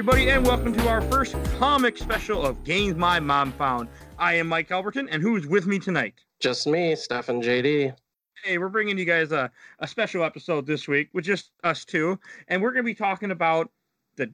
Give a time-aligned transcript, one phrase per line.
[0.00, 3.86] everybody, and welcome to our first comic special of Games My Mom Found.
[4.18, 6.14] I am Mike Albertin, and who's with me tonight?
[6.40, 7.94] Just me, Stefan JD.
[8.42, 12.18] Hey, we're bringing you guys a, a special episode this week with just us two,
[12.48, 13.70] and we're going to be talking about
[14.16, 14.32] the.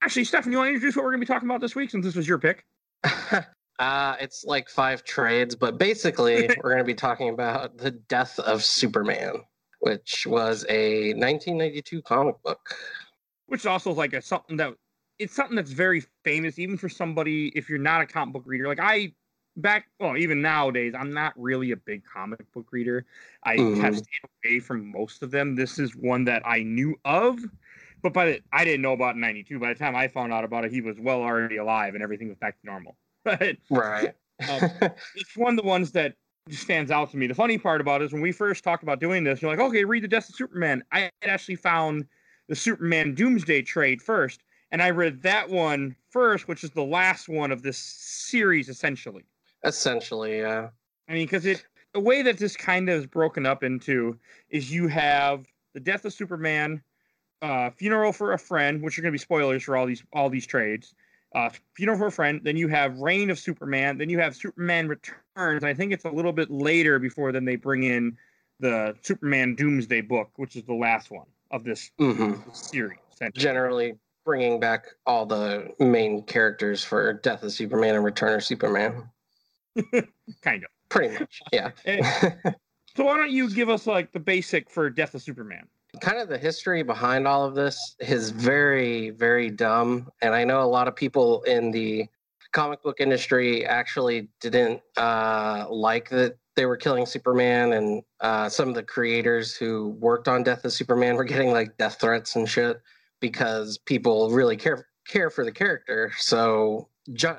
[0.00, 1.90] Actually, Stefan, you want to introduce what we're going to be talking about this week
[1.90, 2.64] since this was your pick?
[3.78, 8.38] uh, it's like five trades, but basically, we're going to be talking about the death
[8.38, 9.42] of Superman,
[9.80, 12.60] which was a 1992 comic book.
[13.44, 14.72] Which also is like a something that
[15.22, 18.68] it's something that's very famous, even for somebody if you're not a comic book reader.
[18.68, 19.12] Like I
[19.56, 23.04] back well even nowadays i'm not really a big comic book reader.
[23.44, 23.78] I mm.
[23.80, 25.54] have stayed away from most of them.
[25.54, 27.38] This is one that i knew of
[28.02, 30.64] but by the, i didn't know about 92 by the time i found out about
[30.64, 32.96] it he was well already alive and everything was back to normal.
[33.24, 34.14] But right.
[34.48, 34.70] um,
[35.14, 36.14] it's one of the ones that
[36.50, 37.28] stands out to me.
[37.28, 39.60] The funny part about it is when we first talked about doing this you're like
[39.60, 40.82] okay read the death of superman.
[40.92, 42.06] I had actually found
[42.48, 44.40] the superman doomsday trade first
[44.72, 49.24] and i read that one first which is the last one of this series essentially
[49.64, 50.68] Essentially, yeah.
[51.08, 54.18] I mean, because it the way that this kind of is broken up into
[54.50, 56.82] is you have the death of Superman,
[57.42, 60.30] uh, funeral for a friend, which are going to be spoilers for all these all
[60.30, 60.94] these trades.
[61.34, 62.40] Uh, funeral for a friend.
[62.44, 63.98] Then you have reign of Superman.
[63.98, 65.64] Then you have Superman returns.
[65.64, 68.18] I think it's a little bit later before then they bring in
[68.60, 72.50] the Superman Doomsday book, which is the last one of this mm-hmm.
[72.52, 72.98] series.
[73.34, 79.08] Generally, bringing back all the main characters for Death of Superman and Return of Superman.
[80.42, 80.70] kind of.
[80.88, 81.70] Pretty much, yeah.
[82.96, 85.66] so why don't you give us like the basic for Death of Superman?
[86.00, 90.62] Kind of the history behind all of this is very, very dumb, and I know
[90.62, 92.06] a lot of people in the
[92.52, 98.68] comic book industry actually didn't uh, like that they were killing Superman, and uh, some
[98.68, 102.46] of the creators who worked on Death of Superman were getting like death threats and
[102.46, 102.82] shit
[103.22, 106.12] because people really care care for the character.
[106.18, 106.88] So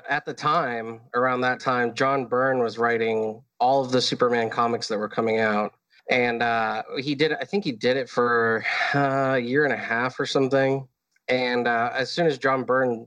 [0.08, 4.88] at the time, around that time, John Byrne was writing all of the Superman comics
[4.88, 5.74] that were coming out.
[6.10, 9.78] And uh, he did, I think he did it for uh, a year and a
[9.78, 10.86] half or something.
[11.28, 13.06] And uh, as soon as John Byrne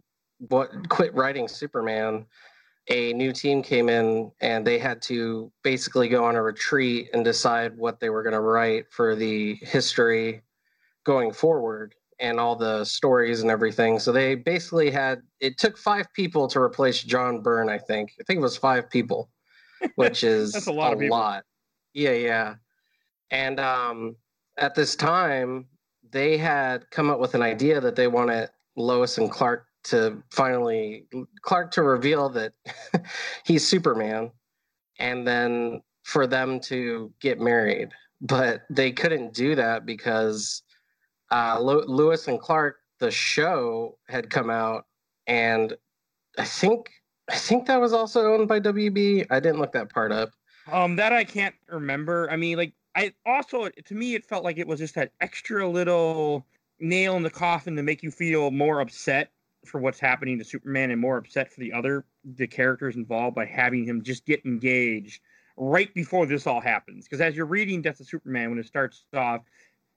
[0.89, 2.25] quit writing Superman,
[2.89, 7.23] a new team came in and they had to basically go on a retreat and
[7.23, 10.41] decide what they were going to write for the history
[11.03, 14.00] going forward and all the stories and everything.
[14.00, 17.69] So they basically had it took five people to replace John Byrne.
[17.69, 19.29] I think I think it was five people,
[19.95, 21.01] which is that's a lot.
[21.01, 21.44] A lot.
[21.94, 22.55] Yeah, yeah.
[23.31, 24.16] And um,
[24.57, 25.67] at this time,
[26.11, 31.05] they had come up with an idea that they wanted Lois and Clark to finally
[31.41, 32.53] Clark to reveal that
[33.45, 34.31] he's Superman,
[34.99, 37.89] and then for them to get married.
[38.22, 40.63] But they couldn't do that because
[41.31, 44.85] uh, Lois and Clark, the show had come out,
[45.27, 45.75] and
[46.38, 46.89] I think
[47.29, 49.27] I think that was also owned by WB.
[49.29, 50.29] I didn't look that part up.
[50.71, 52.29] Um, that I can't remember.
[52.31, 55.67] I mean, like I also to me it felt like it was just that extra
[55.67, 56.45] little
[56.79, 59.31] nail in the coffin to make you feel more upset
[59.66, 63.45] for what's happening to Superman and more upset for the other the characters involved by
[63.45, 65.21] having him just get engaged
[65.57, 67.05] right before this all happens.
[67.05, 69.41] Because as you're reading Death of Superman, when it starts off,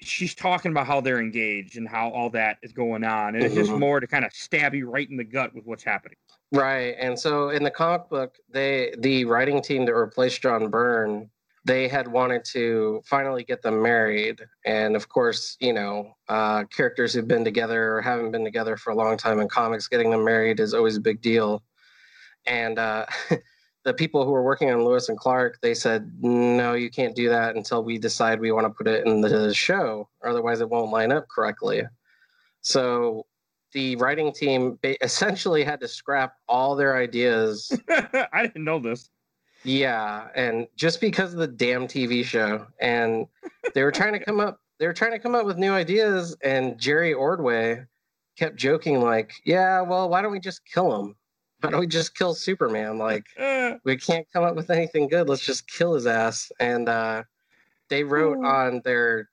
[0.02, 3.46] she's talking about how they're engaged and how all that is going on and mm-hmm.
[3.46, 3.80] it's just mm-hmm.
[3.80, 6.16] more to kind of stab you right in the gut with what's happening
[6.52, 11.28] right and so in the comic book they the writing team that replaced john byrne
[11.64, 17.12] they had wanted to finally get them married and of course you know uh, characters
[17.12, 20.24] who've been together or haven't been together for a long time in comics getting them
[20.24, 21.62] married is always a big deal
[22.46, 23.04] and uh,
[23.84, 27.28] the people who were working on Lois and Clark, they said, no, you can't do
[27.30, 30.08] that until we decide we want to put it in the show.
[30.24, 31.82] Otherwise, it won't line up correctly.
[32.60, 33.26] So
[33.72, 37.72] the writing team essentially had to scrap all their ideas.
[37.88, 39.10] I didn't know this.
[39.62, 43.26] Yeah, and just because of the damn TV show, and
[43.74, 46.34] they were trying to come up, they were trying to come up with new ideas,
[46.42, 47.84] and Jerry Ordway
[48.38, 51.14] kept joking like, "Yeah, well, why don't we just kill him?"
[51.62, 52.98] why don't we just kill Superman?
[52.98, 53.26] Like,
[53.84, 55.28] we can't come up with anything good.
[55.28, 56.50] Let's just kill his ass.
[56.60, 57.24] And uh,
[57.88, 59.28] they wrote on their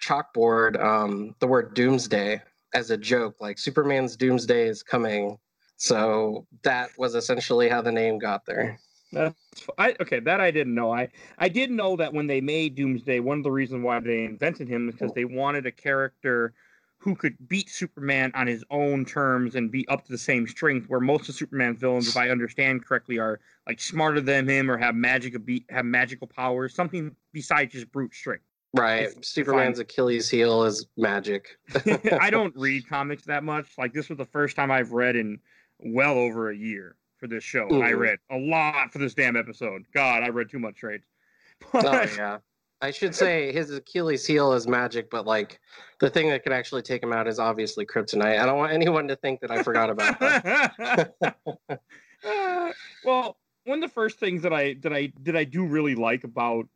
[0.00, 2.40] chalkboard um, the word doomsday
[2.74, 5.38] as a joke, like Superman's doomsday is coming.
[5.76, 8.78] So that was essentially how the name got there.
[9.12, 9.34] That's
[9.76, 10.20] I, okay.
[10.20, 10.92] That I didn't know.
[10.92, 11.08] I
[11.38, 14.68] I did know that when they made Doomsday, one of the reasons why they invented
[14.68, 16.54] him is because they wanted a character
[17.02, 20.88] who could beat Superman on his own terms and be up to the same strength.
[20.88, 24.76] Where most of Superman's villains, if I understand correctly, are like smarter than him or
[24.78, 25.34] have magic
[25.70, 28.44] have magical powers, something besides just brute strength.
[28.72, 29.02] Right.
[29.02, 31.58] If- if Superman's Achilles heel is magic.
[32.20, 33.66] I don't read comics that much.
[33.76, 35.40] Like this was the first time I've read in
[35.80, 37.66] well over a year for this show.
[37.68, 37.98] And I Mhm.
[37.98, 39.82] read a lot for this damn episode.
[39.92, 41.04] God, I read too much trades.
[41.74, 41.82] oh
[42.16, 42.38] yeah.
[42.82, 45.60] I should say his Achilles heel is magic, but like
[46.00, 48.38] the thing that could actually take him out is obviously kryptonite.
[48.38, 51.14] I don't want anyone to think that I forgot about that.
[52.24, 52.70] Uh,
[53.04, 56.22] well, one of the first things that I that I that I do really like
[56.22, 56.68] about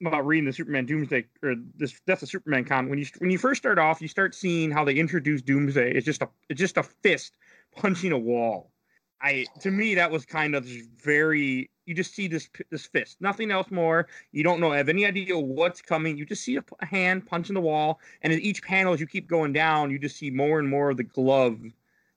[0.00, 3.38] about reading the Superman Doomsday or this Death of Superman comic when you when you
[3.38, 5.92] first start off, you start seeing how they introduce Doomsday.
[5.92, 7.36] It's just a it's just a fist
[7.76, 8.70] punching a wall.
[9.20, 10.64] I to me that was kind of
[11.02, 14.06] very you just see this this fist, nothing else more.
[14.32, 16.16] You don't know have any idea what's coming.
[16.16, 19.28] You just see a, hand punching the wall, and in each panel as you keep
[19.28, 21.60] going down, you just see more and more of the glove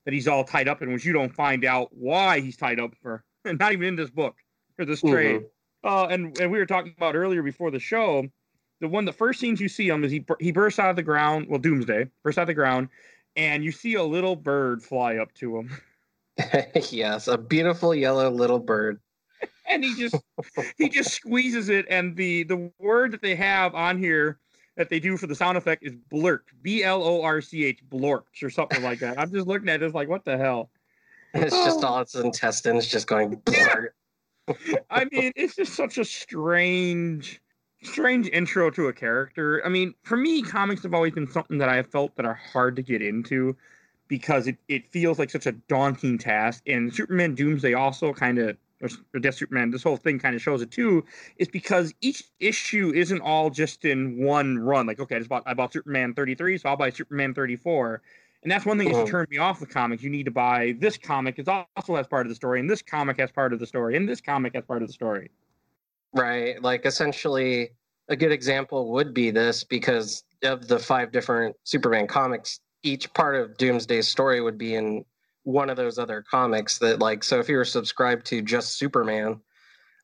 [0.06, 2.94] that he's all tied up in, which you don't find out why he's tied up
[3.02, 3.24] for.
[3.46, 4.36] Not even in this book
[4.80, 5.46] or this trade.
[5.84, 8.28] Uh, and and we were talking about earlier before the show.
[8.80, 11.04] The one, the first scenes you see him is he he bursts out of the
[11.04, 11.48] ground.
[11.50, 12.90] Well, Doomsday bursts out of the ground,
[13.36, 15.72] and you see a little bird fly up to him,
[16.92, 19.00] yes, a beautiful yellow little bird.
[19.68, 20.16] And he just
[20.78, 21.86] he just squeezes it.
[21.90, 24.40] And the the word that they have on here
[24.76, 27.80] that they do for the sound effect is blurk, B L O R C H,
[27.90, 29.20] blorks or something like that.
[29.20, 30.70] I'm just looking at it, it's like what the hell.
[31.34, 31.88] It's just Oh.
[31.88, 33.36] all its intestines just going.
[33.46, 33.94] blur.
[34.90, 37.42] I mean, it's just such a strange,
[37.84, 39.62] strange intro to a character.
[39.66, 42.34] I mean, for me, comics have always been something that I have felt that are
[42.54, 43.58] hard to get into
[44.08, 46.64] because it, it feels like such a daunting task.
[46.66, 50.42] And Superman Doomsday also kind of, or, or Death Superman, this whole thing kind of
[50.42, 51.04] shows it too,
[51.38, 54.86] is because each issue isn't all just in one run.
[54.88, 58.02] Like, okay, I just bought I bought Superman 33, so I'll buy Superman 34.
[58.44, 59.08] And that's one thing that Mhm.
[59.08, 60.04] turned me off the comics.
[60.04, 62.82] You need to buy this comic is also has part of the story, and this
[62.82, 65.32] comic has part of the story, and this comic has part of the story.
[66.14, 66.62] Right.
[66.62, 67.72] Like essentially,
[68.08, 72.60] a good example would be this because of the five different Superman comics.
[72.84, 75.04] Each part of Doomsday's story would be in
[75.48, 76.78] one of those other comics.
[76.80, 79.40] That like, so if you were subscribed to just Superman,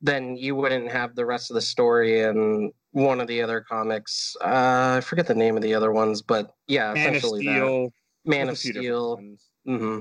[0.01, 4.37] then you wouldn't have the rest of the story in one of the other comics.
[4.41, 7.57] Uh, I forget the name of the other ones, but yeah, Man of essentially that.
[7.57, 7.93] Steel,
[8.23, 9.19] Man of a few different Steel.
[9.67, 9.99] Mm-hmm.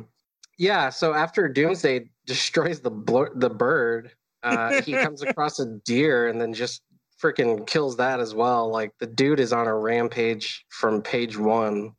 [0.59, 0.91] Yeah.
[0.91, 4.13] So after Doomsday destroys the the bird,
[4.45, 6.83] uh, he comes across a deer and then just
[7.21, 8.71] freaking kills that as well.
[8.71, 11.95] Like the dude is on a rampage from page one.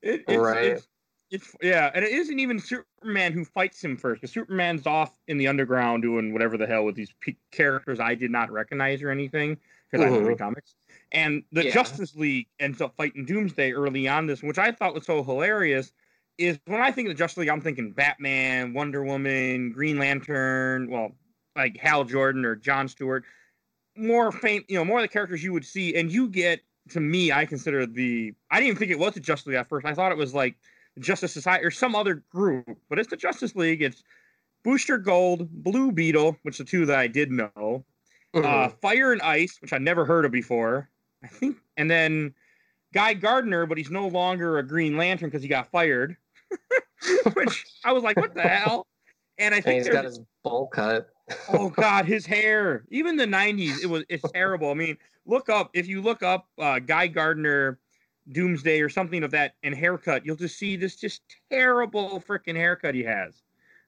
[0.00, 0.64] It, it's, Right.
[0.64, 0.86] It's,
[1.30, 4.20] it's yeah, and it isn't even Superman who fights him first.
[4.20, 8.14] Because Superman's off in the underground doing whatever the hell with these pe- characters I
[8.14, 9.58] did not recognize or anything
[9.90, 10.44] because I don't read mm-hmm.
[10.44, 10.74] comics.
[11.12, 11.72] And the Yeah.
[11.72, 15.92] Justice League ends up fighting Doomsday early on this, which I thought was so hilarious.
[16.36, 20.88] Is when I think of the Justice League, I'm thinking Batman, Wonder Woman, Green Lantern,
[20.88, 21.12] well,
[21.56, 23.24] like Hal Jordan or John Stewart,
[23.96, 26.60] more fame, you know, more of the characters you would see, and you get
[26.90, 29.68] to me, I consider the I didn't even think it was the Justice League at
[29.68, 29.84] first.
[29.84, 30.54] I thought it was like
[30.98, 33.82] Justice Society or some other group, but it's the Justice League.
[33.82, 34.02] It's
[34.64, 37.84] Booster Gold, Blue Beetle, which are two that I did know,
[38.34, 38.80] uh, Mhm.
[38.80, 40.90] Fire and Ice, which I never heard of before.
[41.22, 42.34] I think, and then
[42.92, 46.16] Guy Gardner, but he's no longer a Green Lantern because he got fired.
[47.34, 48.86] which I was like, what the hell?
[49.38, 51.10] And I and think he's there's got his bowl cut.
[51.52, 54.96] oh god his hair even the 90s it was it's terrible i mean
[55.26, 57.78] look up if you look up uh, guy gardner
[58.32, 62.94] doomsday or something of that and haircut you'll just see this just terrible freaking haircut
[62.94, 63.42] he has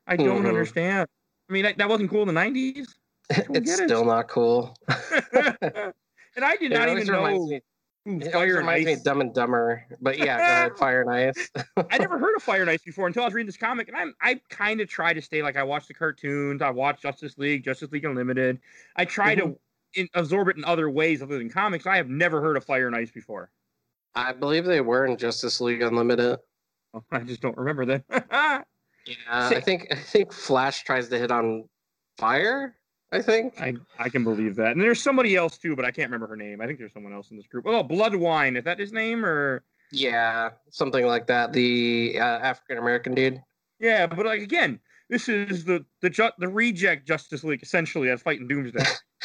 [0.06, 0.48] i don't Mhm.
[0.48, 1.06] understand
[1.48, 2.86] i mean that, that wasn't cool in the 90s
[3.30, 3.88] don't it's get it.
[3.88, 4.74] still not cool.
[5.32, 7.60] and i did It not even know me-
[8.06, 9.84] who It fire reminds me of Dumb and Dumber.
[10.00, 11.50] But yeah, Fire and Ice.
[11.90, 13.96] I never heard of Fire and Ice before until I was reading this comic, and
[13.96, 17.36] I'm I kind of try to stay like I watch the cartoons, I watch Justice
[17.36, 18.58] League, Justice League Unlimited.
[18.96, 19.54] I try to
[19.94, 21.86] in, absorb it in other ways other than comics.
[21.86, 23.50] I have never heard of Fire and Ice before.
[24.14, 26.38] I believe they were in Justice League Unlimited.
[26.94, 28.66] Oh, I just don't remember that.
[29.06, 31.64] Yeah, I think I think Flash tries to hit on
[32.18, 32.76] fire.
[33.12, 33.60] I think.
[33.60, 34.72] I I can believe that.
[34.72, 36.60] And there's somebody else too, but I can't remember her name.
[36.60, 37.64] I think there's someone else in this group.
[37.66, 38.58] Oh, Bloodwynd.
[38.58, 39.64] Is that his name or?
[39.90, 41.52] Yeah, something like that.
[41.54, 43.42] The uh, African American dude.
[43.80, 48.22] Yeah, but like again, this is the the ju- the reject Justice League essentially that's
[48.22, 48.84] fighting Doomsday.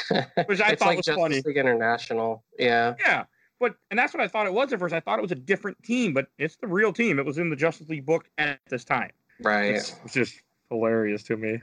[0.46, 1.42] Which I thought like was Justice funny.
[1.46, 2.44] League International.
[2.58, 2.96] Yeah.
[3.00, 3.26] Yeah,
[3.60, 4.94] but and that's what I thought it was at first.
[4.94, 7.20] I thought it was a different team, but it's the real team.
[7.20, 9.12] It was in the Justice League book at this time.
[9.42, 9.76] Right.
[9.76, 11.60] It's, it's just hilarious to me.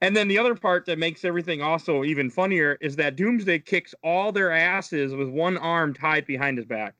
[0.00, 3.94] And then the other part that makes everything also even funnier is that Doomsday kicks
[4.02, 6.94] all their asses with one arm tied behind his back.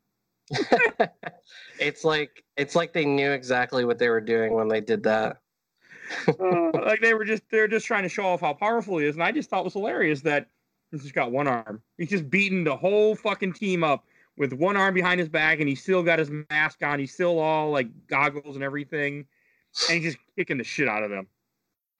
[1.81, 5.39] it's like it's like they knew exactly what they were doing when they did that.
[6.29, 9.15] Uh, like they were just they're just trying to show off how powerful he is,
[9.15, 10.49] and I just thought it was hilarious that
[10.95, 11.83] He's just got one arm.
[11.99, 14.05] He's just beating the whole fucking team up
[14.37, 17.01] with one arm behind his back, and he's still got his mask on.
[17.01, 19.27] He's still all like goggles and everything,
[19.89, 21.27] and he's just kicking the shit out of them.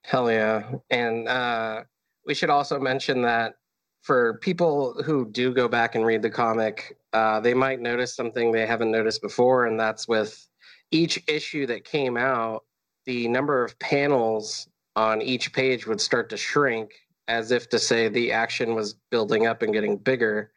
[0.03, 0.71] Hell yeah!
[0.89, 1.83] And uh,
[2.25, 3.55] we should also mention that
[4.01, 8.51] for people who do go back and read the comic, uh, they might notice something
[8.51, 10.47] they haven't noticed before, and that's with
[10.91, 12.63] each issue that came out,
[13.05, 16.93] the number of panels on each page would start to shrink
[17.27, 20.51] as if to say the action was building up and getting bigger.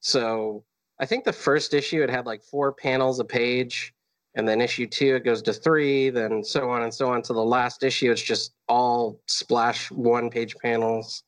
[0.00, 0.64] So
[0.98, 3.94] I think the first issue it had like four panels a page,
[4.34, 7.32] and then issue two it goes to three, then so on and so on to
[7.32, 8.10] the last issue.
[8.10, 11.22] It's just all splash one page panels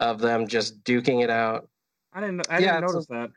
[0.00, 1.68] of them just duking it out.
[2.12, 2.46] I didn't.
[2.50, 3.30] I yeah, didn't notice a, that.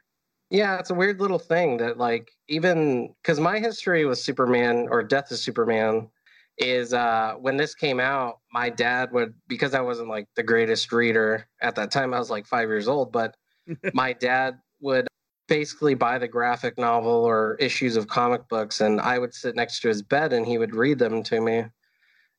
[0.49, 5.03] Yeah, it's a weird little thing that like even because my history with Superman or
[5.03, 6.09] Death of Superman
[6.57, 10.91] is uh when this came out, my dad would because I wasn't like the greatest
[10.91, 12.13] reader at that time.
[12.13, 13.35] I was like five years old, but
[13.93, 15.07] my dad would
[15.47, 19.81] basically buy the graphic novel or issues of comic books and I would sit next
[19.81, 21.65] to his bed and he would read them to me.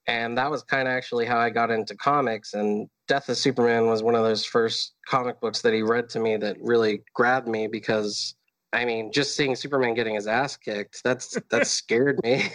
[0.06, 3.86] And that was kind of actually how I got into comics and Death of Superman
[3.86, 7.46] was one of those first comic books that he read to me that really grabbed
[7.46, 8.34] me because
[8.74, 12.50] I mean, just seeing Superman getting his ass kicked, that's that scared me.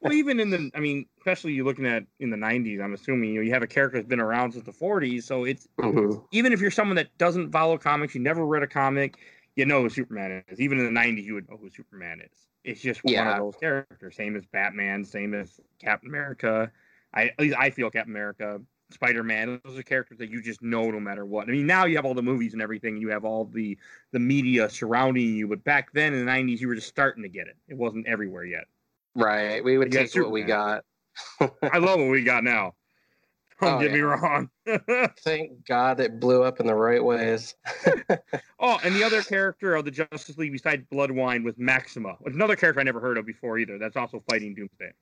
[0.00, 3.30] well, even in the, I mean, especially you looking at in the '90s, I'm assuming
[3.30, 6.18] you, know, you have a character that's been around since the '40s, so it's mm-hmm.
[6.32, 9.18] even if you're someone that doesn't follow comics, you never read a comic,
[9.54, 10.60] you know who Superman is.
[10.60, 12.46] Even in the '90s, you would know who Superman is.
[12.64, 13.26] It's just yeah.
[13.26, 14.16] one of those characters.
[14.16, 16.72] Same as Batman, same as Captain America.
[17.12, 18.60] I at least I feel Captain America,
[18.90, 19.60] Spider Man.
[19.64, 21.48] Those are characters that you just know no matter what.
[21.48, 22.96] I mean, now you have all the movies and everything.
[22.96, 23.76] You have all the
[24.12, 25.48] the media surrounding you.
[25.48, 27.56] But back then in the '90s, you were just starting to get it.
[27.68, 28.64] It wasn't everywhere yet.
[29.14, 29.62] Right.
[29.62, 30.84] We would take what we got.
[31.40, 32.74] I love what we got now.
[33.60, 33.96] Don't oh, get yeah.
[33.96, 34.50] me wrong.
[35.20, 37.54] Thank God it blew up in the right ways.
[38.58, 42.80] oh, and the other character of the Justice League besides Bloodwynd was Maxima, another character
[42.80, 43.78] I never heard of before either.
[43.78, 44.92] That's also fighting Doomsday.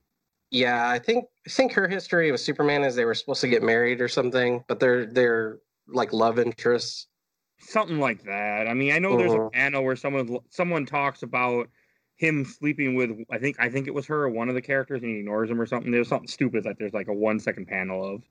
[0.52, 3.62] Yeah, I think I think her history with Superman is they were supposed to get
[3.62, 7.06] married or something, but they're they're like love interests.
[7.58, 8.68] Something like that.
[8.68, 9.48] I mean, I know there's a uh-huh.
[9.50, 11.70] panel where someone someone talks about
[12.16, 15.02] him sleeping with I think I think it was her or one of the characters
[15.02, 15.90] and he ignores him or something.
[15.90, 18.22] There's something stupid that there's like a one second panel of.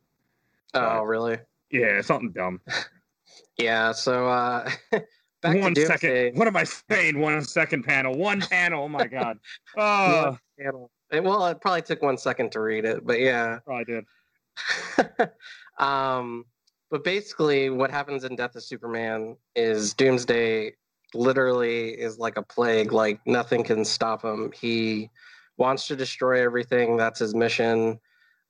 [0.75, 1.39] Oh, really?
[1.71, 2.61] Yeah, something dumb.
[3.57, 4.69] yeah, so uh
[5.41, 6.37] back one second.
[6.37, 7.19] What am I saying?
[7.19, 8.15] One second panel.
[8.15, 8.83] One panel.
[8.83, 9.39] Oh my god.
[9.75, 10.37] Oh.
[10.59, 10.91] panel.
[11.12, 13.60] It, well, it probably took one second to read it, but yeah.
[13.65, 15.30] Probably did.
[15.77, 16.46] um,
[16.89, 20.74] but basically, what happens in Death of Superman is Doomsday
[21.13, 22.91] literally is like a plague.
[22.91, 24.51] Like nothing can stop him.
[24.53, 25.10] He
[25.58, 26.98] wants to destroy everything.
[26.98, 28.00] That's his mission.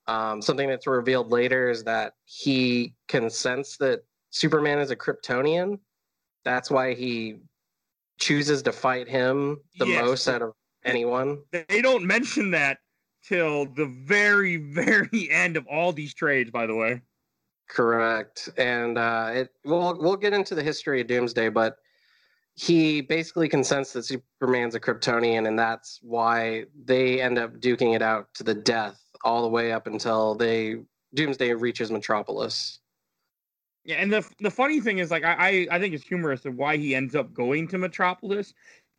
[0.08, 4.00] Um, something that's revealed later is that he can sense that
[4.30, 5.78] Superman is a Kryptonian.
[6.44, 7.36] That's why he
[8.18, 10.04] chooses to fight him the yes.
[10.04, 10.52] most out of
[10.84, 11.42] anyone.
[11.50, 12.78] They don't mention that
[13.22, 17.02] till the very, very end of all these trades, by the way.
[17.68, 18.50] Correct.
[18.58, 21.76] And uh, it we'll we'll get into the history of Doomsday, but
[22.54, 28.02] he basically consents that Superman's a Kryptonian, and that's why they end up duking it
[28.02, 30.82] out to the death all the way up until they
[31.14, 32.80] Doomsday reaches Metropolis.
[33.84, 36.76] Yeah, and the the funny thing is, like, I I think it's humorous of why
[36.76, 38.52] he ends up going to Metropolis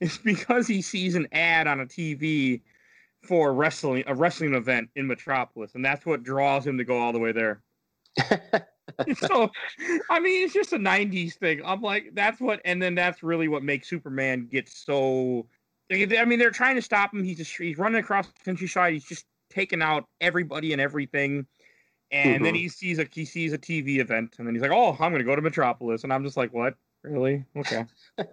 [0.03, 2.61] is because he sees an ad on a TV
[3.21, 7.13] for wrestling a wrestling event in Metropolis, and that's what draws him to go all
[7.13, 7.61] the way there.
[9.17, 9.49] so,
[10.09, 11.61] I mean, it's just a '90s thing.
[11.63, 15.47] I'm like, that's what, and then that's really what makes Superman get so.
[15.91, 17.23] I mean, they're trying to stop him.
[17.23, 18.93] He's just he's running across the countryside.
[18.93, 21.45] He's just taking out everybody and everything.
[22.11, 22.43] And mm-hmm.
[22.43, 25.11] then he sees a he sees a TV event, and then he's like, "Oh, I'm
[25.11, 26.75] gonna go to Metropolis," and I'm just like, "What?
[27.03, 27.45] Really?
[27.55, 27.85] Okay."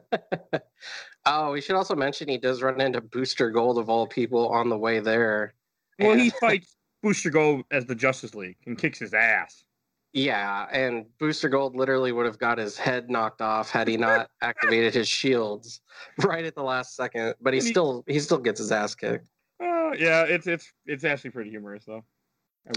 [1.27, 4.69] Oh, we should also mention he does run into Booster Gold of all people on
[4.69, 5.55] the way there.
[5.99, 6.21] Well, and...
[6.21, 9.65] he fights Booster Gold as the Justice League and kicks his ass.
[10.13, 14.29] Yeah, and Booster Gold literally would have got his head knocked off had he not
[14.43, 15.83] activated his shields
[16.25, 17.35] right at the last second.
[17.41, 19.29] But he still he still gets his ass kicked.
[19.63, 22.03] Uh, yeah, it's it's it's actually pretty humorous though.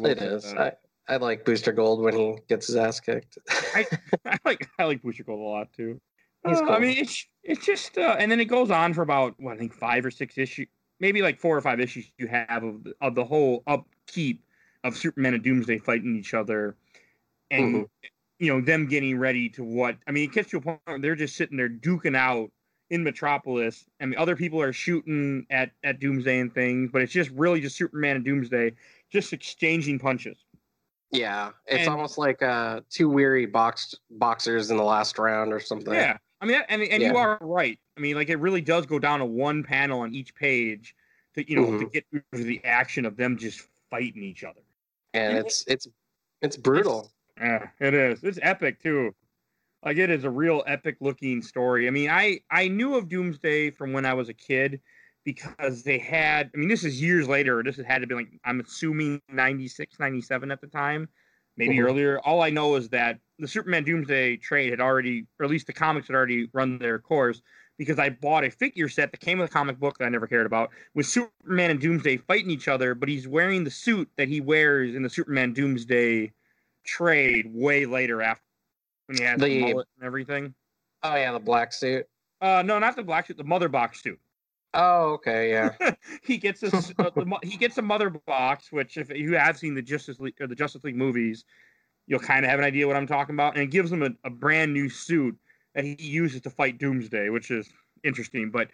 [0.03, 0.53] It is.
[0.53, 0.73] I,
[1.07, 3.37] I like Booster Gold when he gets his ass kicked.
[3.75, 3.85] I,
[4.25, 5.99] I like I like Booster Gold a lot too.
[6.45, 6.69] Uh, cool.
[6.69, 9.57] I mean, it's it's just, uh, and then it goes on for about what I
[9.57, 10.67] think five or six issues,
[10.99, 14.43] maybe like four or five issues you have of the, of the whole upkeep
[14.83, 16.75] of Superman and Doomsday fighting each other,
[17.51, 17.83] and mm-hmm.
[18.39, 20.29] you know them getting ready to what I mean.
[20.29, 22.51] It gets to a point where they're just sitting there duking out
[22.93, 27.11] in Metropolis, I mean, other people are shooting at at Doomsday and things, but it's
[27.11, 28.73] just really just Superman and Doomsday
[29.11, 30.42] just exchanging punches.
[31.13, 35.59] Yeah, it's And- almost like uh, two weary boxed boxers in the last round or
[35.59, 35.93] something.
[35.93, 37.79] Yeah, I mean, and and you are right.
[37.95, 40.95] I mean, like it really does go down to one panel on each page
[41.35, 41.91] to you know to Mhm.
[41.93, 44.61] get through the action of them just fighting each other.
[45.13, 45.87] and And it's it's
[46.41, 47.11] it's brutal.
[47.37, 48.23] Yeah, it is.
[48.23, 49.13] It's epic too.
[49.85, 51.87] Like it is a real epic looking story.
[51.87, 54.81] I mean, I I knew of Doomsday from when I was a kid
[55.23, 56.51] because they had.
[56.53, 57.61] I mean, this is years later.
[57.63, 61.09] This had to be like I'm assuming 96, 97 at the time,
[61.57, 61.83] maybe Mhm.
[61.85, 62.19] earlier.
[62.19, 65.73] All I know is that the Superman Doomsday trade had already, or at least the
[65.73, 67.41] comics had already run their course.
[67.79, 70.27] Because I bought a figure set that came with a comic book that I never
[70.27, 74.27] cared about, with Superman and Doomsday fighting each other, but he's wearing the suit that
[74.27, 76.31] he wears in the Superman Doomsday
[76.83, 78.43] trade way later after
[79.07, 80.53] when he has the, The- mullet and everything.
[81.01, 82.05] Oh yeah, the black suit.
[82.41, 84.19] Uh, no, not the black suit, the mother box suit.
[84.73, 85.93] Oh okay, yeah.
[86.23, 86.67] he gets a,
[86.99, 90.19] uh, the mo- he gets a mother box, which if you have seen the Justice
[90.19, 91.45] League or the Justice League movies,
[92.07, 94.09] you'll kind of have an idea what I'm talking about, and it gives him a,
[94.23, 95.37] a brand new suit
[95.75, 97.69] that he uses to fight Doomsday, which is
[98.03, 98.49] interesting.
[98.51, 98.69] But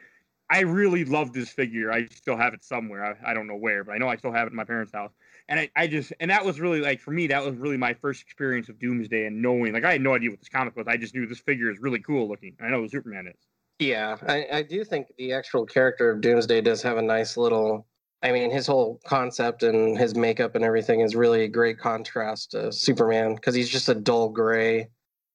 [0.50, 1.92] I really love this figure.
[1.92, 3.06] I still have it somewhere.
[3.06, 4.94] I, I don't know where, but I know I still have it in my parents'
[4.94, 5.12] house.
[5.50, 7.94] And I, I just and that was really like for me that was really my
[7.94, 10.88] first experience of Doomsday and knowing like I had no idea what this comic was.
[10.88, 12.56] I just knew this figure is really cool looking.
[12.62, 13.59] I know who Superman is.
[13.80, 17.88] Yeah, I, I do think the actual character of Doomsday does have a nice little.
[18.22, 22.52] I mean, his whole concept and his makeup and everything is really a great contrast
[22.52, 24.90] to Superman because he's just a dull gray,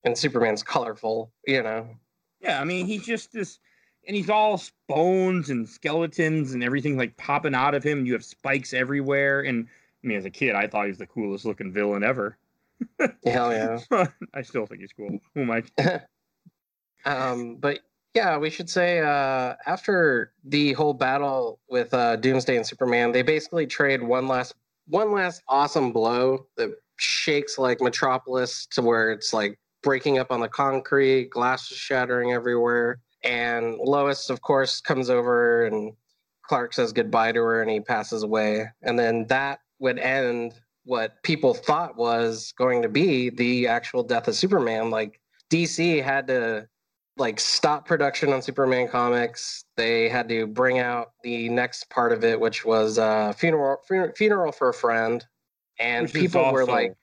[0.05, 1.33] and Superman's colorful.
[1.47, 1.89] You know.
[2.43, 3.59] Yeah, I mean, he's just this,
[4.07, 8.05] and he's all bones and skeletons and everything like popping out of him.
[8.05, 9.67] You have spikes everywhere, and
[10.05, 12.37] I mean, as a kid, I thought he was the coolest looking villain ever.
[13.25, 13.79] Hell yeah.
[14.35, 15.19] I still think he's cool.
[15.35, 15.63] Who am I?
[17.07, 17.81] Um, but
[18.14, 23.23] yeah, we should say uh, after the whole battle with uh, Doomsday and Superman, they
[23.23, 24.54] basically trade one last
[24.87, 30.41] one last awesome blow that shakes like Metropolis to where it's like breaking up on
[30.41, 35.93] the concrete, glass is shattering everywhere, and Lois, of course, comes over and
[36.47, 41.21] Clark says goodbye to her and he passes away, and then that would end what
[41.23, 44.91] people thought was going to be the actual death of Superman.
[44.91, 46.69] Like DC had to
[47.17, 49.65] like stop production on Superman comics.
[49.77, 53.79] They had to bring out the next part of it, which was uh, funeral
[54.17, 55.25] funeral, for a friend,
[55.79, 56.95] and Which people were like,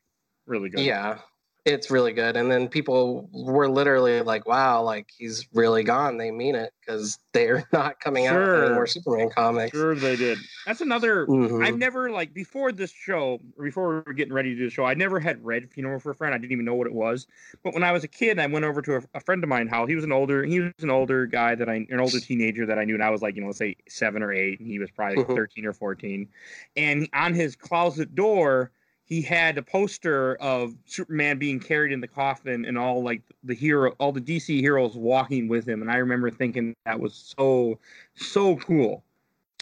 [0.46, 0.82] really good.
[0.82, 1.20] "Yeah,
[1.66, 6.32] it's really good." And then people were literally like, "Wow, like he's really gone." They
[6.32, 9.72] mean it because they're not coming out with any more Superman comics.
[9.78, 10.38] sure they did.
[10.66, 11.26] That's another.
[11.28, 11.64] Mhm.
[11.66, 14.86] I've never like before this show, before we were getting ready to do the show.
[14.86, 16.34] I never had read Funeral for a Friend.
[16.34, 17.28] I didn't even know what it was.
[17.64, 19.68] But when I was a kid, I went over to a, a friend of mine.
[19.68, 22.66] How he was an older, he was an older guy that I, an older teenager
[22.66, 24.68] that I knew, and I was like, you know, let's say seven or eight, and
[24.68, 25.36] he was probably like Mhm.
[25.36, 26.28] thirteen or fourteen.
[26.76, 28.72] And on his closet door,
[29.12, 33.54] he had a poster of Superman being carried in the coffin, and all like the
[33.54, 35.82] hero, all the DC heroes walking with him.
[35.82, 37.78] And I remember thinking that was so,
[38.16, 39.04] so cool.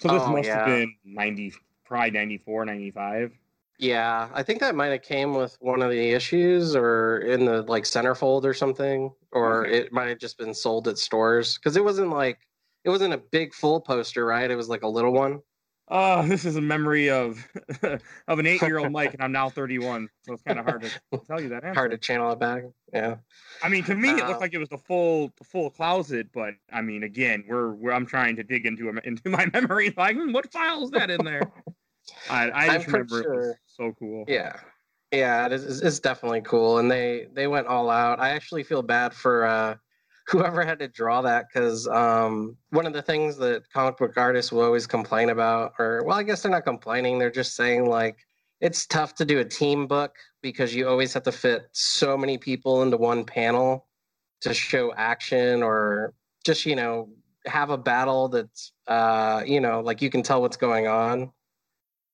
[0.01, 1.53] So this Oh, must have been 90,
[1.85, 3.33] probably 94, 95.
[3.77, 7.61] Yeah, I think that might have came with one of the issues or in the
[7.63, 9.67] like centerfold or something, or Okay.
[9.67, 12.39] it might have just been sold at stores because it wasn't like
[12.83, 14.51] it wasn't a big full poster, right?
[14.51, 15.41] It was like a little one.
[15.91, 17.47] Oh, this is a memory of
[18.27, 20.83] of an eight year old Mike, and I'm now 31, so it's kind of hard
[20.83, 21.73] to tell you that answer.
[21.73, 22.63] Hard to channel it back.
[22.93, 23.15] Yeah.
[23.63, 26.53] I mean, to me, it looked like it was the full the full closet, but
[26.71, 30.31] I mean, again, we're, we're I'm trying to dig into into my memory, like hmm,
[30.31, 31.51] what file is that in there?
[32.29, 34.25] I, I just remember it was so cool.
[34.27, 34.57] Yeah.
[35.11, 38.19] Yeah, it is, it's definitely cool, and they they went all out.
[38.19, 39.75] I actually feel bad for uh,
[40.29, 44.51] whoever had to draw that because um, one of the things that comic book artists
[44.51, 48.17] will always complain about, or well, I guess they're not complaining; they're just saying like
[48.61, 52.37] it's tough to do a team book because you always have to fit so many
[52.37, 53.87] people into one panel
[54.41, 56.13] to show action or
[56.45, 57.09] just you know
[57.45, 61.31] have a battle that's uh, you know like you can tell what's going on.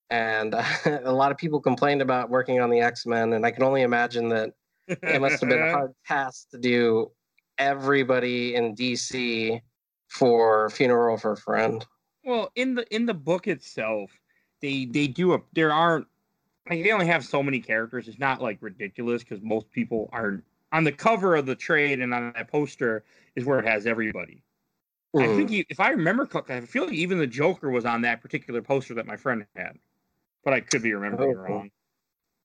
[0.09, 0.53] And
[0.85, 4.29] a lot of people complained about working on the x-men and i can only imagine
[4.29, 4.51] that
[4.87, 7.09] it must have been a hard task to do
[7.57, 9.61] everybody in dc
[10.09, 11.85] for funeral for a friend
[12.23, 14.19] Well, in the in the book itself,
[14.61, 16.07] they they do a there aren't
[16.69, 18.07] like they only have so many characters.
[18.07, 22.13] It's not like ridiculous because most people are on the cover of the trade and
[22.13, 24.43] on that poster is where it has everybody.
[25.19, 25.29] I Mhm.
[25.29, 28.61] think he, if I remember I feel like even the Joker was on that particular
[28.61, 29.79] poster that my friend had,
[30.43, 31.71] but I could be remembering Oh, wrong.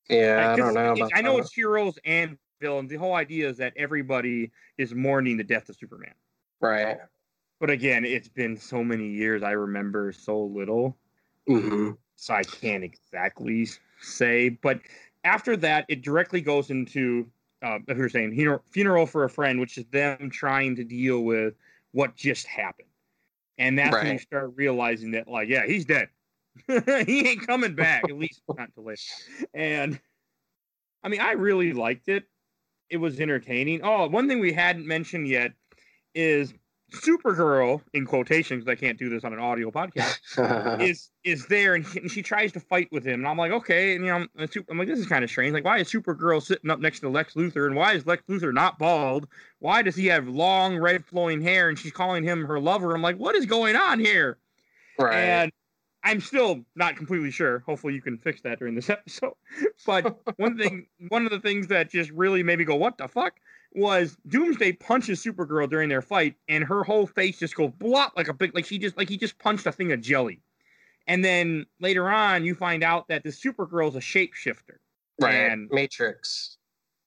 [0.08, 1.38] yeah i 'Cause don't know it- I know that.
[1.38, 2.90] it's heroes and villains.
[2.90, 6.14] The whole idea is that everybody is mourning the death of Superman.
[6.60, 6.98] right
[7.58, 9.42] But again, it's been so many years.
[9.42, 10.96] I remember so little.
[11.46, 13.66] hmm so I can't exactly
[14.00, 14.50] say.
[14.50, 14.80] But
[15.24, 17.26] after that, it directly goes into
[17.62, 21.20] uh, if you're saying funeral, funeral for a friend, which is them trying to deal
[21.22, 21.54] with
[21.92, 22.88] what just happened,
[23.58, 24.04] and that's right.
[24.04, 26.08] when you start realizing that, like, yeah, he's dead.
[27.06, 28.98] he ain't coming back, at least not to live.
[29.54, 30.00] And
[31.02, 32.24] I mean, I really liked it.
[32.90, 33.80] It was entertaining.
[33.82, 35.52] Oh, one thing we hadn't mentioned yet
[36.14, 36.52] is
[36.92, 38.66] Supergirl in quotations.
[38.66, 40.80] I can't do this on an audio podcast.
[40.82, 43.94] is is there and, and, she tries to fight with him, and I'm like, okay,
[43.94, 45.52] and you know, I'm, I'm like, this is kind of strange.
[45.52, 48.52] Like, why is Supergirl sitting up next to Lex Luthor, and why is Lex Luthor
[48.52, 49.28] not bald?
[49.60, 52.94] Why does he have long red flowing hair, and she's calling him her lover?
[52.94, 54.38] I'm like, what is going on here?
[54.98, 55.14] Right.
[55.14, 55.52] And
[56.02, 57.60] I'm still not completely sure.
[57.60, 59.34] Hopefully, you can fix that during this episode.
[59.86, 63.08] But one thing, one of the things that just really made me go, "What the
[63.08, 63.34] fuck?"
[63.72, 68.28] was Doomsday punches Supergirl during their fight, and her whole face just goes blop like
[68.28, 70.40] a big, like she just like he just punched a thing of jelly.
[71.06, 74.76] And then later on, you find out that the Supergirl is a shapeshifter.
[75.20, 75.34] Right.
[75.34, 76.56] And Matrix.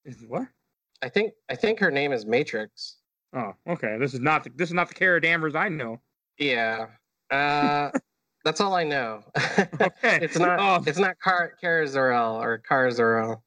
[0.06, 0.48] Is what?
[1.02, 2.98] I think I think her name is Matrix.
[3.36, 3.98] Oh, okay.
[3.98, 6.00] This is not the, this is not the Kara Danvers I know.
[6.38, 6.88] Yeah.
[7.32, 7.90] Uh,
[8.44, 9.24] that's all I know.
[9.38, 9.92] okay.
[10.04, 10.60] it's not.
[10.60, 10.84] Oh.
[10.86, 13.44] It's not Car- Kara Zor-El or Kara Zor-El.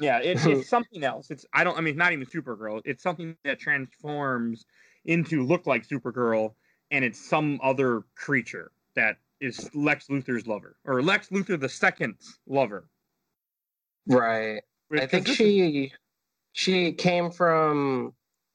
[0.00, 1.30] Yeah, it, it's something else.
[1.30, 1.76] It's I don't.
[1.76, 2.82] I mean, not even Supergirl.
[2.84, 4.66] It's something that transforms
[5.04, 6.54] into look like Supergirl,
[6.90, 12.38] and it's some other creature that is Lex Luthor's lover or Lex Luthor the second's
[12.46, 12.88] lover.
[14.06, 14.60] Right.
[14.92, 15.92] I think she
[16.52, 18.12] she came from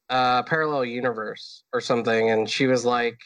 [0.08, 3.18] a parallel universe or something, and she was like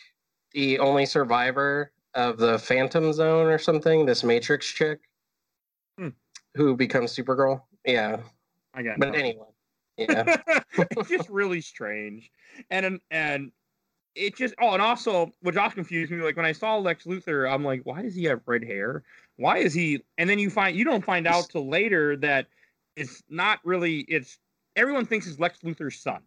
[0.52, 4.06] the only survivor of the Phantom Zone or something.
[4.06, 5.00] This Matrix chick
[5.98, 6.08] hmm.
[6.54, 7.62] who becomes Supergirl.
[7.84, 8.18] Yeah.
[8.74, 8.98] I got.
[8.98, 9.46] But anyway,
[9.96, 10.36] yeah.
[10.72, 12.30] it's just really strange,
[12.70, 13.52] and and
[14.14, 16.22] it just oh, and also which also confused me.
[16.22, 19.04] Like when I saw Lex Luthor, I'm like, why does he have red hair?
[19.36, 20.00] Why is he?
[20.18, 22.46] And then you find you don't find out till later that
[22.96, 24.00] it's not really.
[24.00, 24.38] It's
[24.76, 26.20] everyone thinks it's Lex Luthor's son,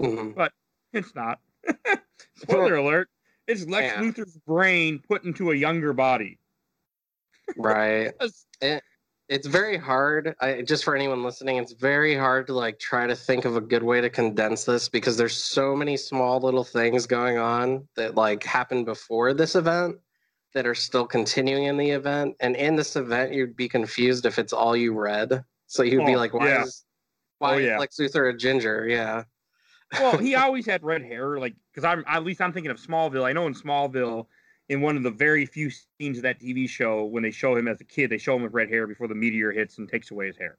[0.00, 0.30] mm-hmm.
[0.30, 0.52] but
[0.92, 1.38] it's not.
[2.36, 3.08] Spoiler alert!
[3.50, 4.00] It's Lex yeah.
[4.00, 6.38] Luthor's brain put into a younger body.
[7.56, 8.12] Right.
[8.60, 8.82] it,
[9.30, 13.14] it's very hard I, just for anyone listening it's very hard to like try to
[13.14, 17.06] think of a good way to condense this because there's so many small little things
[17.06, 19.96] going on that like happened before this event
[20.52, 24.38] that are still continuing in the event and in this event you'd be confused if
[24.38, 26.64] it's all you read so you'd oh, be like why yeah.
[26.64, 26.84] is
[27.38, 27.74] why oh, yeah.
[27.74, 29.22] is lex luthor a ginger yeah
[29.94, 33.24] well he always had red hair like because i'm at least i'm thinking of smallville
[33.24, 34.26] i know in smallville
[34.70, 37.66] in one of the very few scenes of that TV show when they show him
[37.66, 40.12] as a kid, they show him with red hair before the meteor hits and takes
[40.12, 40.58] away his hair.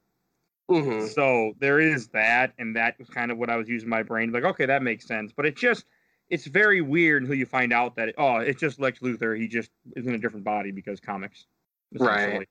[0.70, 1.06] Mm-hmm.
[1.06, 4.30] So there is that, and that was kind of what I was using my brain.
[4.30, 5.32] Like, okay, that makes sense.
[5.34, 5.86] But it just,
[6.28, 9.38] it's very weird until you find out that, oh, it's just Lex Luthor.
[9.38, 11.46] He just is in a different body because comics.
[11.98, 12.46] Right.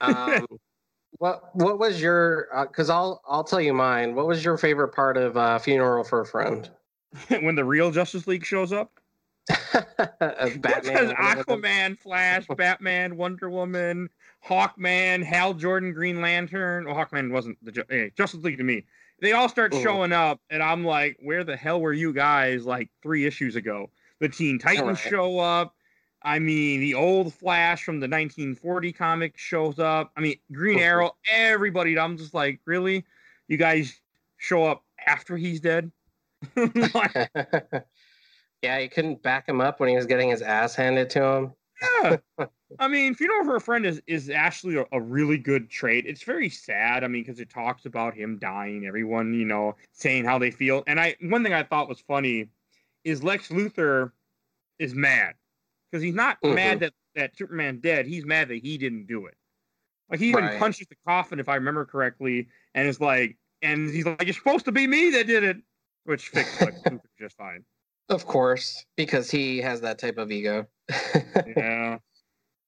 [0.00, 0.46] um,
[1.18, 2.48] what What was your?
[2.68, 4.14] Because uh, I'll I'll tell you mine.
[4.14, 6.68] What was your favorite part of uh, Funeral for a Friend?
[7.28, 8.92] when the real Justice League shows up.
[9.72, 14.08] Batman, Aquaman, Flash, Batman, Wonder Woman,
[14.46, 16.84] Hawkman, Hal Jordan, Green Lantern.
[16.84, 18.84] Well, Hawkman wasn't the hey, Justice League to me.
[19.20, 19.82] They all start Ooh.
[19.82, 23.90] showing up, and I'm like, where the hell were you guys like three issues ago?
[24.20, 25.10] The Teen Titans right.
[25.10, 25.74] show up.
[26.22, 30.12] I mean, the old Flash from the 1940 comic shows up.
[30.16, 31.98] I mean, Green Arrow, everybody.
[31.98, 33.04] I'm just like, really?
[33.48, 34.00] You guys
[34.36, 35.90] show up after he's dead?
[38.62, 41.52] Yeah, he couldn't back him up when he was getting his ass handed to him.
[41.82, 42.16] Yeah.
[42.78, 46.04] I mean, Funeral for a Friend is, is actually a, a really good trade.
[46.06, 47.02] It's very sad.
[47.02, 50.84] I mean, because it talks about him dying, everyone, you know, saying how they feel.
[50.86, 52.48] And I one thing I thought was funny
[53.02, 54.12] is Lex Luthor
[54.78, 55.34] is mad.
[55.90, 56.54] Because he's not mm-hmm.
[56.54, 58.06] mad that, that Superman dead.
[58.06, 59.34] He's mad that he didn't do it.
[60.10, 60.58] Like he even right.
[60.58, 64.64] punches the coffin, if I remember correctly, and is like, and he's like, "You're supposed
[64.64, 65.58] to be me that did it,"
[66.04, 67.64] which fixed Luthor just fine.
[68.08, 70.66] Of course, because he has that type of ego.
[71.56, 71.98] yeah.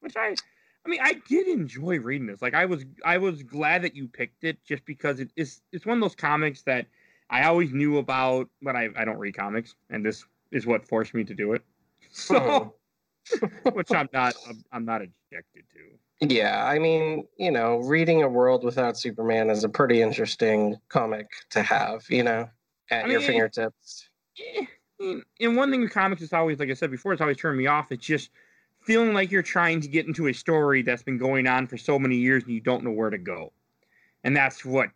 [0.01, 0.37] Which I
[0.85, 2.43] I mean, I did enjoy reading this.
[2.43, 5.87] Like I was I was glad that you picked it just because it is it's
[5.87, 6.87] one of those comics that
[7.31, 11.15] I always knew about, but I, I don't read comics, and this is what forced
[11.15, 11.63] me to do it.
[12.15, 12.75] So
[13.73, 14.35] which I'm not
[14.73, 16.35] I'm not objected to.
[16.35, 21.29] Yeah, I mean, you know, reading a world without Superman is a pretty interesting comic
[21.51, 22.49] to have, you know,
[22.91, 24.09] at I your mean, fingertips.
[24.39, 24.67] Eh,
[25.41, 27.67] and one thing with comics is always, like I said before, it's always turned me
[27.67, 27.91] off.
[27.91, 28.31] It's just
[28.83, 31.99] feeling like you're trying to get into a story that's been going on for so
[31.99, 33.53] many years and you don't know where to go.
[34.23, 34.91] And that's what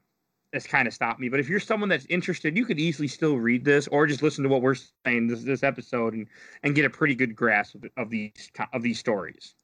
[0.57, 1.29] has kind of stopped me.
[1.29, 4.43] But if you're someone that's interested, you could easily still read this or just listen
[4.45, 6.27] to what we're saying this this episode and
[6.63, 9.55] and get a pretty good grasp of, of these of these stories.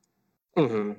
[0.56, 0.92] Mm-hmm.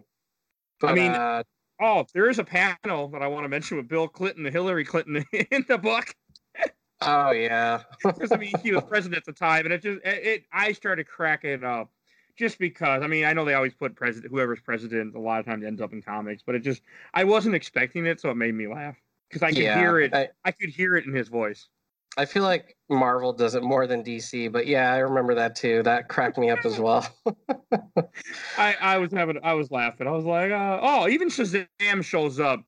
[0.80, 1.44] But, I mean, uh,
[1.82, 4.86] Oh, there is a panel that I want to mention with Bill Clinton and Hillary
[4.86, 6.16] Clinton in the book.
[7.02, 7.82] Oh yeah.
[8.04, 10.72] Because I mean, he was president at the time, and it just it, it I
[10.72, 11.90] started cracking up
[12.38, 13.04] just because.
[13.04, 15.82] I mean, I know they always put president, whoever's president, a lot of times ends
[15.82, 16.82] up in comics, but it just
[17.14, 18.96] I wasn't expecting it, so it made me laugh
[19.34, 20.14] because I could Yeah, hear it.
[20.14, 21.68] I- I could hear it in his voice.
[22.16, 25.82] I feel like Marvel does it more than DC, but yeah, I remember that too.
[25.82, 27.08] That cracked me up as well.
[28.58, 30.08] I, I was having I was laughing.
[30.08, 32.64] I was like, uh, oh, even Shazam shows up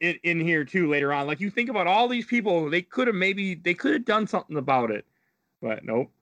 [0.00, 1.26] in, in here too later on.
[1.26, 4.28] Like you think about all these people, they could have maybe they could have done
[4.28, 5.04] something about it,
[5.60, 6.12] but nope.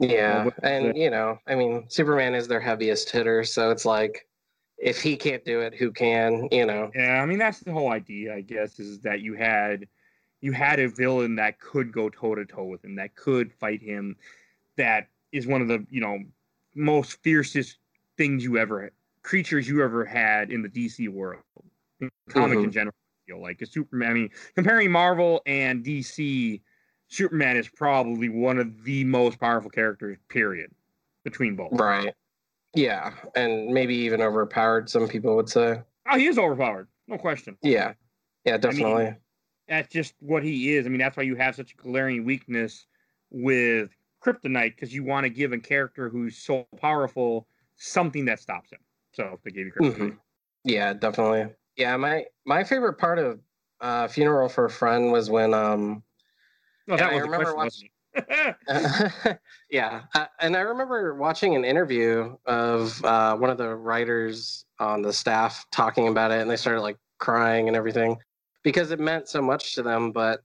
[0.00, 4.26] yeah, and you know, I mean, Superman is their heaviest hitter, so it's like
[4.80, 6.48] if he can't do it, who can?
[6.50, 6.90] You know.
[6.94, 9.86] Yeah, I mean that's the whole idea, I guess, is that you had
[10.40, 13.82] you had a villain that could go toe to toe with him, that could fight
[13.82, 14.16] him,
[14.76, 16.18] that is one of the you know
[16.74, 17.78] most fiercest
[18.16, 18.90] things you ever
[19.22, 21.42] creatures you ever had in the DC world,
[22.00, 22.72] in comic in Mhm.
[22.72, 22.94] general.
[23.26, 24.10] I feel like a Superman.
[24.10, 26.62] I mean, comparing Marvel and DC,
[27.08, 30.18] Superman is probably one of the most powerful characters.
[30.28, 30.72] Period.
[31.24, 31.72] Between both.
[31.72, 32.14] Right.
[32.74, 34.88] Yeah, and maybe even overpowered.
[34.88, 35.82] Some people would say.
[36.10, 37.56] Oh, he is overpowered, no question.
[37.62, 37.94] Yeah.
[38.44, 39.14] Yeah, definitely.
[39.68, 40.86] that's just what he is.
[40.86, 42.86] I mean, that's why you have such a glaring weakness
[43.30, 43.90] with
[44.24, 48.80] Kryptonite because you want to give a character who's so powerful something that stops him.
[49.12, 49.98] So they gave you Kryptonite.
[49.98, 50.18] Mhm.
[50.64, 51.54] Yeah, definitely.
[51.76, 53.40] Yeah, my my favorite part of
[53.80, 56.02] uh, Funeral for a Friend was when um
[56.86, 57.92] No, that was the remember question, it?
[59.70, 65.02] yeah, uh, and I remember watching an interview of uh, one of the writers on
[65.02, 68.16] the staff talking about it, and they started like crying and everything
[68.62, 70.12] because it meant so much to them.
[70.12, 70.40] But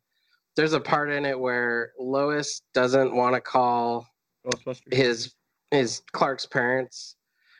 [0.56, 4.08] there's a part in it where Lois doesn't want to call
[4.92, 5.34] his
[5.72, 7.16] his Clark's parents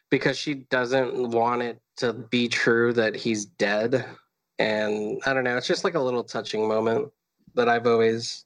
[0.10, 4.06] because she doesn't want it to be true that he's dead.
[4.60, 7.12] And I don't know, it's just like a little touching moment
[7.56, 8.46] that I've always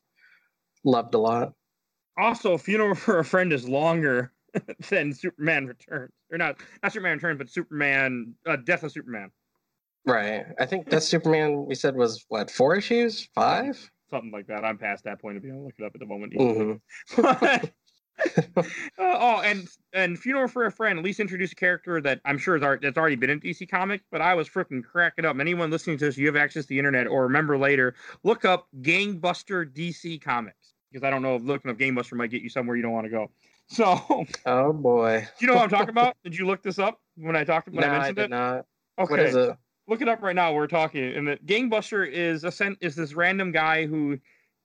[0.83, 1.53] loved a lot.
[2.17, 4.33] Also, Funeral for a Friend is longer
[4.89, 9.31] than Superman Returns, or not not Superman Returns, but Superman uh, Death of Superman,
[10.05, 10.45] Right.
[10.59, 13.29] I think that Superman we said was what, four issues?
[13.35, 13.89] Five?
[14.09, 14.65] something like that.
[14.65, 15.53] I'm past that point of view.
[15.53, 16.33] I'll look it up at the moment.
[16.33, 16.81] Mhm.
[17.39, 17.71] But-
[18.57, 18.63] Uh,
[18.97, 22.57] oh, and and Funeral for a Friend at least introduced a character that I'm sure
[22.57, 25.39] is already, that's already been in DC Comics, but I was freaking cracking up.
[25.39, 28.67] Anyone listening to this, you have access to the internet or remember later, look up
[28.81, 30.58] Gangbuster DC Comics
[30.91, 33.05] because I don't know if looking up Gangbuster might get you somewhere you don't want
[33.05, 33.29] to go.
[33.71, 35.27] So, Oh boy.
[35.39, 36.17] you know what I'm talking about?
[36.23, 38.29] Did you look this up when I talked when no, I I mentioned did it?
[38.31, 38.65] not.
[38.97, 39.57] Okay, it?
[39.87, 40.51] look it up right now.
[40.53, 44.17] We're talking, and the Gangbuster is a is this random guy who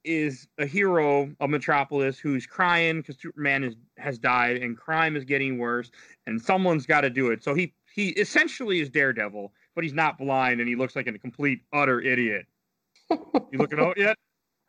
[0.05, 5.25] is a hero of Metropolis who's crying because Superman is has died and crime is
[5.25, 5.91] getting worse,
[6.27, 7.45] and someone's got to do it.
[7.45, 11.19] So he he essentially is Daredevil, but he's not blind and he looks like a
[11.19, 12.47] complete utter idiot.
[13.11, 14.17] You looking out yet?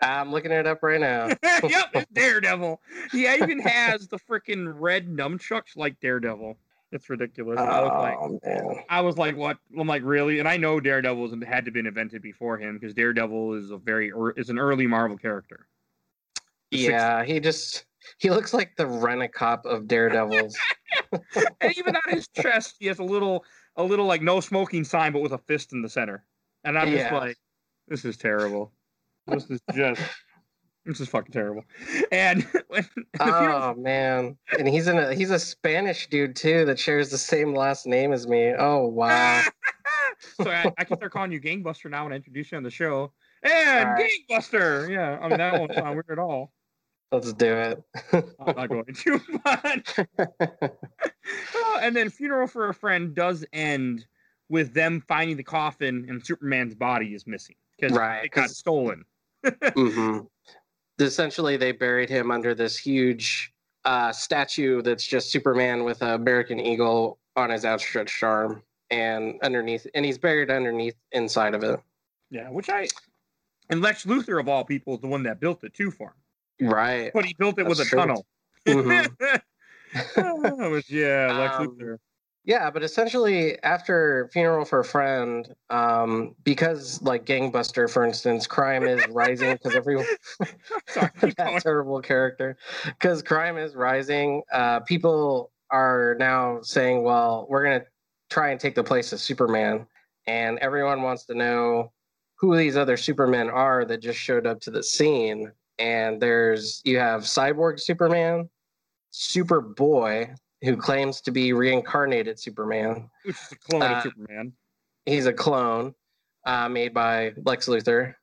[0.02, 1.28] I'm looking it up right now.
[1.44, 2.82] yep, it's Daredevil.
[3.12, 6.58] He even has the freaking red nunchucks like Daredevil.
[6.92, 7.60] It's ridiculous.
[7.60, 8.84] I was like, Oh man.
[8.90, 9.58] I was like, what?
[9.78, 10.40] I'm like, really?
[10.40, 14.12] And I know Daredevil had to been invented before him because Daredevil is a very
[14.38, 15.68] is an early Marvel character.
[16.72, 17.86] The six- Yeah, he just
[18.20, 20.56] he looks like the rent-a-cop of Daredevils.
[21.62, 23.44] and even on his chest, he has a little
[23.78, 26.24] a little like no smoking sign, but with a fist in the center.
[26.64, 27.18] And I'm just Yeah.
[27.18, 27.38] like,
[27.88, 28.72] this is terrible.
[29.28, 30.02] This is just
[30.86, 31.64] this is fucking terrible.
[32.12, 34.38] And when the funeral- oh man.
[34.58, 38.14] And he's in a he's a Spanish dude too that shares the same last name
[38.14, 38.54] as me.
[38.58, 39.42] Oh wow.
[40.42, 43.12] so I, I can start calling you Gangbuster now and introduce you on the show.
[43.44, 44.12] And right.
[44.30, 45.18] Gangbuster, yeah.
[45.22, 46.52] I mean that won't sound weird at all.
[47.12, 47.84] Let's do it.
[48.14, 50.08] I'm not going to, but
[51.56, 54.06] Oh, and then funeral for a friend does end
[54.50, 59.04] with them finding the coffin and Superman's body is missing because Right, it got stolen.
[59.76, 60.20] Hmm
[61.00, 63.52] Essentially, they buried him under this huge
[63.84, 69.86] uh, statue that's just Superman with an American eagle on his outstretched arm, and underneath,
[69.94, 71.82] and he's buried underneath inside of it.
[72.30, 72.88] Yeah, which I
[73.70, 76.16] and Lex Luthor of all people is the one that built it too for
[76.60, 77.12] him, Right.
[77.14, 78.00] but he built it with a true.
[78.00, 78.26] tunnel.
[78.66, 79.10] Mhm.
[80.72, 81.98] Which, yeah, Lex Um, Luthor.
[82.46, 88.84] Yeah, but essentially, after Funeral for a Friend, um, because like Gangbuster, for instance, crime
[88.84, 90.06] is rising because everyone.
[90.88, 91.60] Sorry, keep going.
[91.60, 97.86] terrible character because crime is rising uh, people are now saying well we're going to
[98.30, 99.86] try and take the place of superman
[100.28, 101.92] and everyone wants to know
[102.36, 106.98] who these other supermen are that just showed up to the scene and there's you
[106.98, 108.48] have cyborg superman
[109.12, 114.54] superboy who claims to be reincarnated superman Which is a clone uh, of Superman.
[115.06, 115.96] he's a clone
[116.46, 118.16] uh, made by Lex Luthor,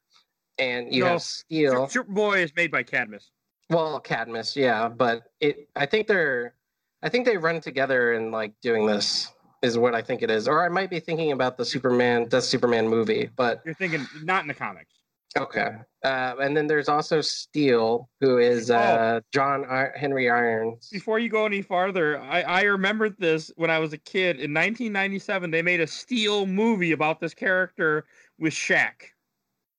[0.58, 1.86] and you No, have Steel.
[1.88, 3.30] Superboy is made by Cadmus.
[3.70, 5.68] Well, Cadmus, yeah, but it.
[5.74, 6.54] I think they're.
[7.02, 10.46] I think they run together in like doing this is what I think it is,
[10.46, 14.42] or I might be thinking about the Superman, the Superman movie, but You're thinking not
[14.42, 14.92] in the comics.
[15.36, 15.70] Okay.
[16.04, 20.88] Uh, and then there's also Steel, who is uh, John I- Henry Irons.
[20.90, 24.36] Before you go any farther, I, I remembered this when I was a kid.
[24.36, 28.04] In 1997, they made a Steel movie about this character
[28.38, 29.12] with Shaq.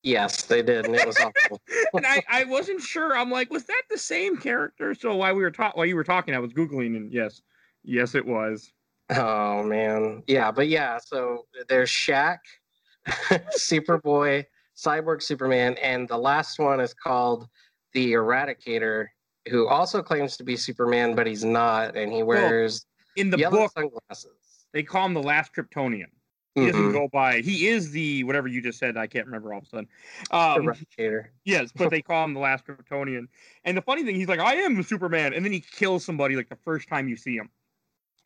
[0.03, 1.61] Yes, they did, and it was awful.
[1.93, 3.17] and I, I wasn't sure.
[3.17, 4.93] I'm like, was that the same character?
[4.93, 7.41] So while we were talking, while you were talking, I was googling, and yes,
[7.83, 8.71] yes, it was.
[9.09, 10.97] Oh man, yeah, but yeah.
[10.97, 12.39] So there's Shaq,
[13.07, 14.45] Superboy,
[14.83, 17.47] Cyborg Superman, and the last one is called
[17.93, 19.07] the Eradicator,
[19.49, 23.71] who also claims to be Superman, but he's not, and he wears In the book,
[23.73, 24.67] sunglasses.
[24.73, 26.07] they call him the last Kryptonian.
[26.55, 27.41] He doesn't Mhm, go by.
[27.41, 28.95] He is the whatever you just said.
[28.95, 29.87] I can't remember all of a sudden.
[30.29, 31.29] Um, Eradicator.
[31.45, 33.27] yes, but they call him the last Kryptonian.
[33.63, 36.35] And the funny thing, he's like, I am the Superman, and then he kills somebody
[36.35, 37.49] like the first time you see him.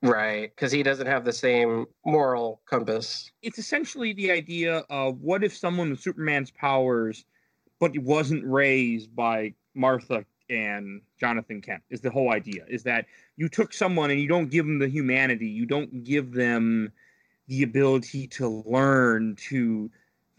[0.01, 3.31] Right, because he doesn't have the same moral compass.
[3.41, 7.25] it's essentially the idea of what if someone with Superman's powers,
[7.79, 11.81] but he wasn't raised by Martha and Jonathan Kent.
[11.89, 13.05] Is the whole idea is that
[13.37, 16.91] you took someone and you don't give them the humanity, you don't give them
[17.47, 19.89] the ability to learn to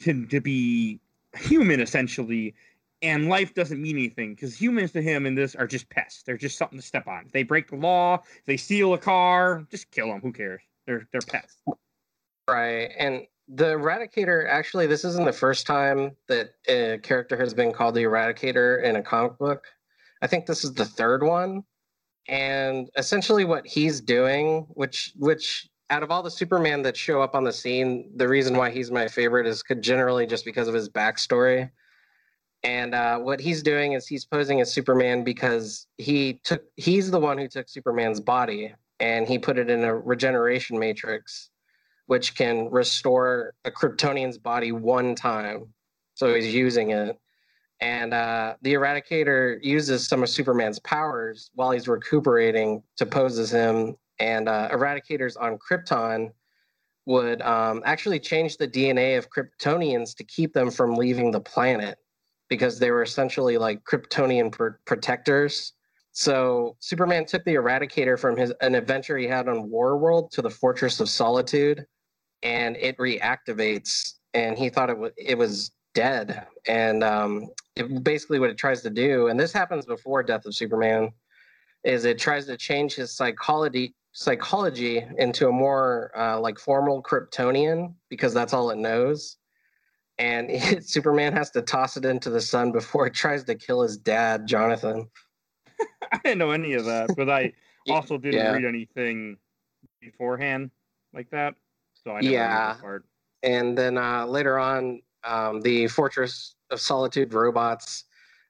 [0.02, 1.00] to to be
[1.34, 2.54] human essentially.
[3.00, 6.24] And life doesn't mean anything because humans to him in this are just pests.
[6.24, 7.26] They're just something to step on.
[7.26, 10.20] If they break the law, they steal a car, just kill them.
[10.20, 10.62] Who cares?
[10.86, 11.62] They're they're pests.
[12.48, 14.48] Right, and the Eradicator.
[14.48, 18.96] Actually, this isn't the first time that a character has been called the Eradicator in
[18.96, 19.64] a comic book.
[20.22, 21.62] I think this is the third one,
[22.26, 27.34] and essentially what he's doing, which which out of all the Superman that show up
[27.34, 30.74] on the scene, the reason why he's my favorite is could generally just because of
[30.74, 31.70] his backstory.
[32.64, 37.20] And uh, what he's doing is he's posing as Superman because he took he's the
[37.20, 41.50] one who took Superman's body and he put it in a regeneration matrix,
[42.06, 45.72] which can restore a Kryptonian's body one time.
[46.14, 47.16] So he's using it.
[47.80, 53.52] And uh, the Eradicator uses some of Superman's powers while he's recuperating to pose as
[53.52, 53.96] him.
[54.18, 56.32] And uh, Eradicators on Krypton
[57.06, 61.98] would um, actually change the DNA of Kryptonians to keep them from leaving the planet
[62.48, 65.72] because they were essentially like Kryptonian pr- protectors.
[66.12, 70.50] So Superman took the Eradicator from his an adventure he had on Warworld to the
[70.50, 71.86] Fortress of Solitude,
[72.42, 74.14] and it reactivates.
[74.34, 76.46] And he thought it was it was dead.
[76.66, 80.54] And um, it, basically, what it tries to do, and this happens before Death of
[80.54, 81.10] Superman,
[81.84, 87.94] is it tries to change his psychology psychology into a more uh, like formal Kryptonian
[88.08, 89.36] because that's all it knows
[90.18, 93.82] and it, Superman has to toss it into the sun before it tries to kill
[93.82, 95.08] his dad, Jonathan.
[96.12, 97.52] I didn't know any of that, but I
[97.90, 98.52] also didn't Yeah.
[98.52, 99.36] read anything
[100.00, 100.70] beforehand
[101.12, 101.54] like that.
[101.94, 102.66] So I Yeah.
[102.66, 103.04] read that part.
[103.42, 108.04] And then uh, later on, um, the Fortress of Solitude robots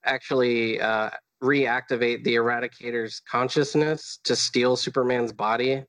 [0.04, 1.10] actually uh,
[1.42, 5.84] reactivate the Eradicator's consciousness to steal Superman's body.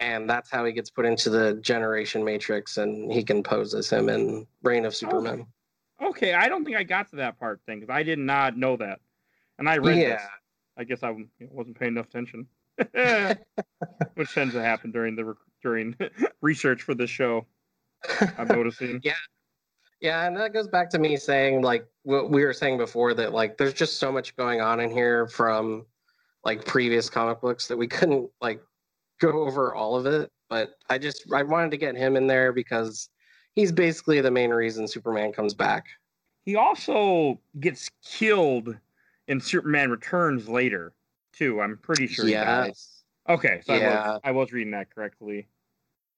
[0.00, 3.90] And that's how he gets put into the Generation Matrix and he can pose as
[3.90, 5.46] him in Reign of Superman.
[6.00, 8.76] Okay, I don't think I got to that part thing because I did not know
[8.76, 9.00] that,
[9.58, 10.08] and I read Yeah.
[10.10, 10.22] this.
[10.76, 12.46] I guess i wasn't paying enough attention,
[14.14, 15.96] which tends to happen during the during
[16.40, 17.44] research for this show.
[18.38, 19.00] I'm noticing.
[19.02, 19.14] Yeah
[20.00, 23.32] yeah, and that goes back to me saying like what we were saying before that
[23.32, 25.86] like there's just so much going on in here from
[26.44, 28.62] like previous comic books that we couldn't like
[29.18, 30.30] go over all of it.
[30.48, 33.10] But I just I wanted to get him in there because
[33.54, 35.86] he's basically the main reason Superman comes back.
[36.44, 38.76] He also gets killed
[39.26, 40.94] in Superman Returns later
[41.32, 41.60] too.
[41.60, 42.26] I'm pretty sure.
[42.26, 43.02] he dies.
[43.28, 44.12] Okay, so I, Yeah.
[44.12, 45.48] was, I was reading that correctly.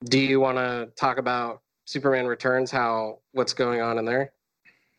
[0.04, 2.70] Do you want to talk about Superman Returns?
[2.70, 4.32] How what's going on in there?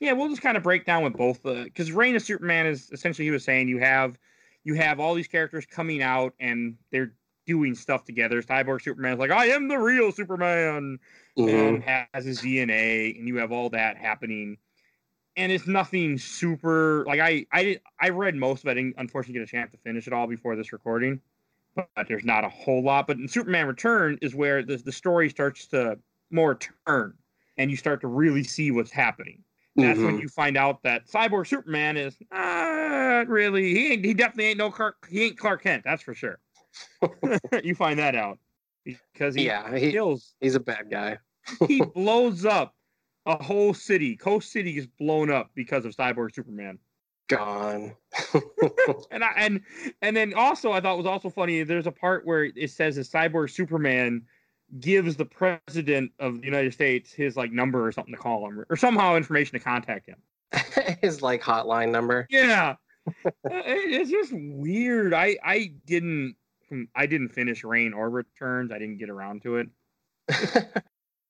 [0.01, 3.26] Yeah, we'll just kind of break down with both because Reign of Superman is essentially
[3.26, 4.17] he was saying you have
[4.63, 7.13] you have all these characters coming out and they're
[7.52, 8.41] doing stuff together.
[8.41, 10.99] Cyborg Superman's like, I am the real Superman
[11.38, 11.82] Mhm.
[11.82, 14.58] and has his DNA, and you have all that happening.
[15.36, 18.72] And it's nothing super like I I did I read most of it.
[18.72, 21.22] I didn't unfortunately get a chance to finish it all before this recording,
[21.76, 23.08] but there's not a whole lot.
[23.08, 25.99] But in Superman Return is where the the story starts to
[26.32, 27.18] more turn,
[27.58, 29.43] and you start to really see what's happening.
[29.78, 30.20] That's when Mhm.
[30.20, 34.72] you find out that Cyborg Superman is not really he ain't he definitely ain't no
[34.72, 36.39] Clark he ain't Clark Kent, that's for sure.
[37.63, 38.39] you find that out
[38.86, 41.17] because he yeah, he, kills he's a bad guy.
[41.67, 42.76] he blows up
[43.26, 44.15] a whole city.
[44.15, 46.80] Coast City is blown up because of Cyborg Superman.
[47.30, 47.95] Gone.
[49.11, 49.61] and I and
[50.01, 51.63] and then also I thought was also funny.
[51.63, 54.24] There's a part where it says that Cyborg Superman
[54.80, 58.65] gives the president of the United States his like number or something to call him
[58.69, 60.17] or somehow information to contact him.
[61.01, 62.28] his like hotline number.
[62.30, 62.76] Yeah,
[63.26, 65.13] uh, it's just weird.
[65.13, 66.36] I I didn't
[66.95, 68.72] I didn't finish Reign or Returns.
[68.72, 69.67] I didn't get around to it.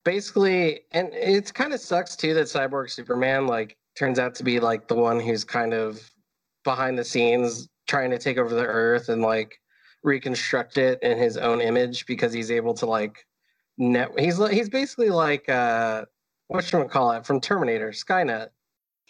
[0.05, 4.59] Basically, and it's kind of sucks too that Cyborg Superman like turns out to be
[4.59, 6.01] like the one who's kind of
[6.63, 9.59] behind the scenes trying to take over the Earth and like
[10.03, 13.25] reconstruct it in his own image because he's able to like
[13.77, 14.09] net.
[14.17, 16.05] He's he's basically like uh,
[16.47, 18.49] what should we call it from Terminator, Skynet.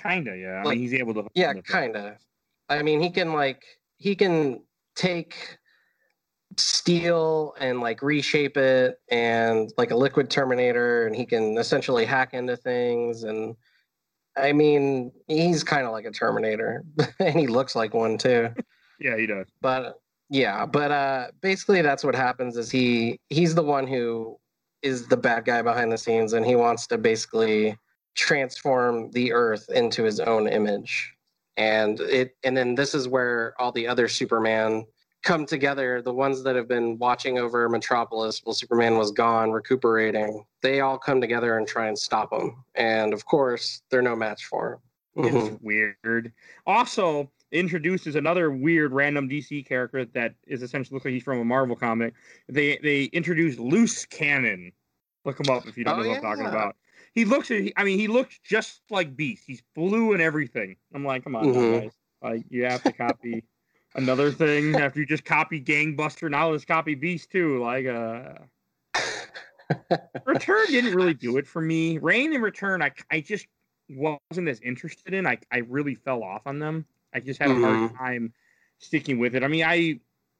[0.02, 0.58] Kinda, yeah.
[0.64, 1.28] Like, I mean, he's able to.
[1.34, 2.18] Yeah, kinda.
[2.70, 3.64] I mean, he can like
[3.98, 4.64] he can
[4.96, 5.58] take
[6.58, 12.34] steel and like reshape it and like a liquid terminator and he can essentially hack
[12.34, 13.56] into things and
[14.38, 16.84] i mean he's kind of like a terminator
[17.20, 18.50] and he looks like one too.
[19.00, 19.48] Yeah he does.
[19.62, 20.00] But
[20.30, 24.38] yeah but uh basically that's what happens is he he's the one who
[24.82, 27.78] is the bad guy behind the scenes and he wants to basically
[28.16, 31.14] transform the earth into his own image.
[31.58, 34.86] And it and then this is where all the other superman
[35.24, 40.44] come together the ones that have been watching over metropolis while superman was gone recuperating
[40.62, 44.46] they all come together and try and stop him and of course they're no match
[44.46, 44.80] for him
[45.26, 45.62] it's Mhm.
[45.62, 46.32] weird.
[46.66, 51.44] Also, introduces another weird random DC character that is essentially looks like he's from a
[51.44, 52.14] Marvel comic.
[52.48, 54.72] They they introduced Loose Cannon.
[55.26, 56.78] Look him up if you don't Oh, know what I'm talking about.
[57.14, 57.52] He looks.
[57.52, 59.44] I mean, he looks just like Beast.
[59.46, 60.78] He's blue and everything.
[60.94, 61.82] I'm like, come on, Mhm.
[61.82, 61.92] guys.
[62.22, 63.44] Like you have to copy
[63.96, 66.30] another thing after you just copy Gangbuster.
[66.30, 67.62] Now let's copy Beast too.
[67.64, 68.34] Like, uh,
[70.26, 71.98] Return didn't really do it for me.
[71.98, 73.48] Reign and Return, I I just
[73.90, 75.26] wasn't as interested in.
[75.26, 76.86] I I really fell off on them.
[77.14, 77.98] I just had a hard Mhm.
[77.98, 78.34] time
[78.80, 79.44] sticking with it.
[79.44, 80.00] I mean, I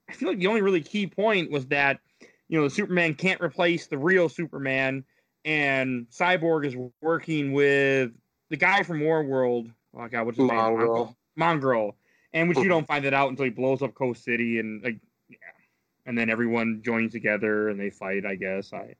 [0.10, 2.00] I feel like the only really key point was that
[2.50, 5.04] you know the Superman can't replace the real Superman,
[5.46, 8.12] and Cyborg is working with
[8.50, 9.74] the guy from Warworld.
[9.94, 10.58] Oh God, what's his name?
[10.58, 11.16] Mongul.
[11.40, 11.94] Mongul,
[12.34, 15.00] and which you don't find that out until he blows up Coast City, and like,
[15.30, 15.38] yeah,
[16.06, 18.26] and then everyone joins together and they fight.
[18.26, 18.96] I guess I,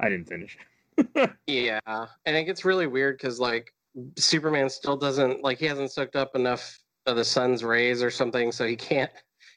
[0.00, 0.58] I didn't finish.
[1.46, 3.74] Yeah, and it gets really weird because like
[4.16, 8.52] Superman still doesn't like he hasn't soaked up enough of the sun's rays or something,
[8.52, 9.10] so he can't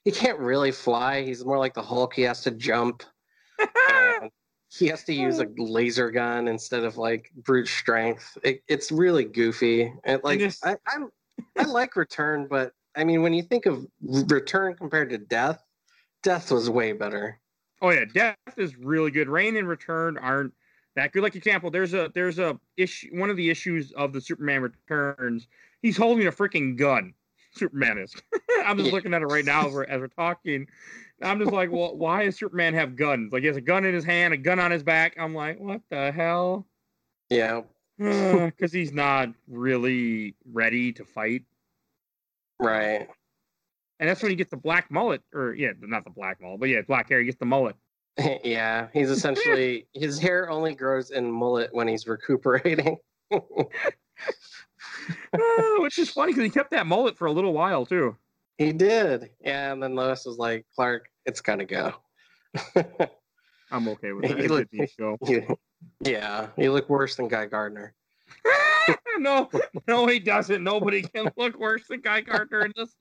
[0.03, 1.23] he can't really fly.
[1.23, 2.13] He's more like the Hulk.
[2.13, 3.03] He has to jump.
[4.19, 4.29] Um,
[4.69, 8.37] he has to use a laser gun instead of like brute strength.
[8.43, 9.93] It, it's really goofy.
[10.03, 11.09] And like I, I'm
[11.57, 15.63] I like Return, but I mean when you think of Return compared to Death,
[16.23, 17.39] Death was way better.
[17.81, 19.29] Oh yeah, Death is really good.
[19.29, 20.53] Reign and Return aren't
[20.95, 21.21] that good.
[21.21, 23.09] Like example, there's a there's a issue.
[23.17, 25.47] One of the issues of the Superman Returns,
[25.81, 27.13] he's holding a freaking gun.
[27.51, 28.15] Superman is.
[28.65, 28.95] I'm just Yeah.
[28.95, 30.67] looking at it right now as we're, as we're talking.
[31.21, 33.31] I'm just like, well, why does Superman have guns?
[33.31, 35.15] Like he has a gun in his hand, a gun on his back.
[35.19, 36.67] I'm like, what the hell?
[37.29, 37.61] Yeah,
[37.99, 41.43] Because he's not really ready to fight.
[42.59, 43.07] Right.
[43.99, 46.69] And that's when he gets the black mullet, or yeah, not the black mullet, but
[46.69, 47.19] yeah, black hair.
[47.19, 47.75] He gets the mullet.
[48.43, 52.97] yeah, he's essentially his hair only grows in mullet when he's recuperating.
[55.33, 58.15] Ah, which is funny because he kept that mullet for a little while too.
[58.57, 59.29] he did.
[59.41, 61.93] Yeah, and then Lois was like, Clark, it's gotta go.
[63.71, 64.37] I'm okay with that.
[64.37, 65.17] He It's a looked- TV show.
[65.27, 65.57] You-
[66.03, 67.93] yeah, you look worse than Guy Gardner.
[69.17, 69.49] No,
[69.87, 70.63] no, he doesn't.
[70.63, 72.95] Nobody can look worse than Guy Gardner in this.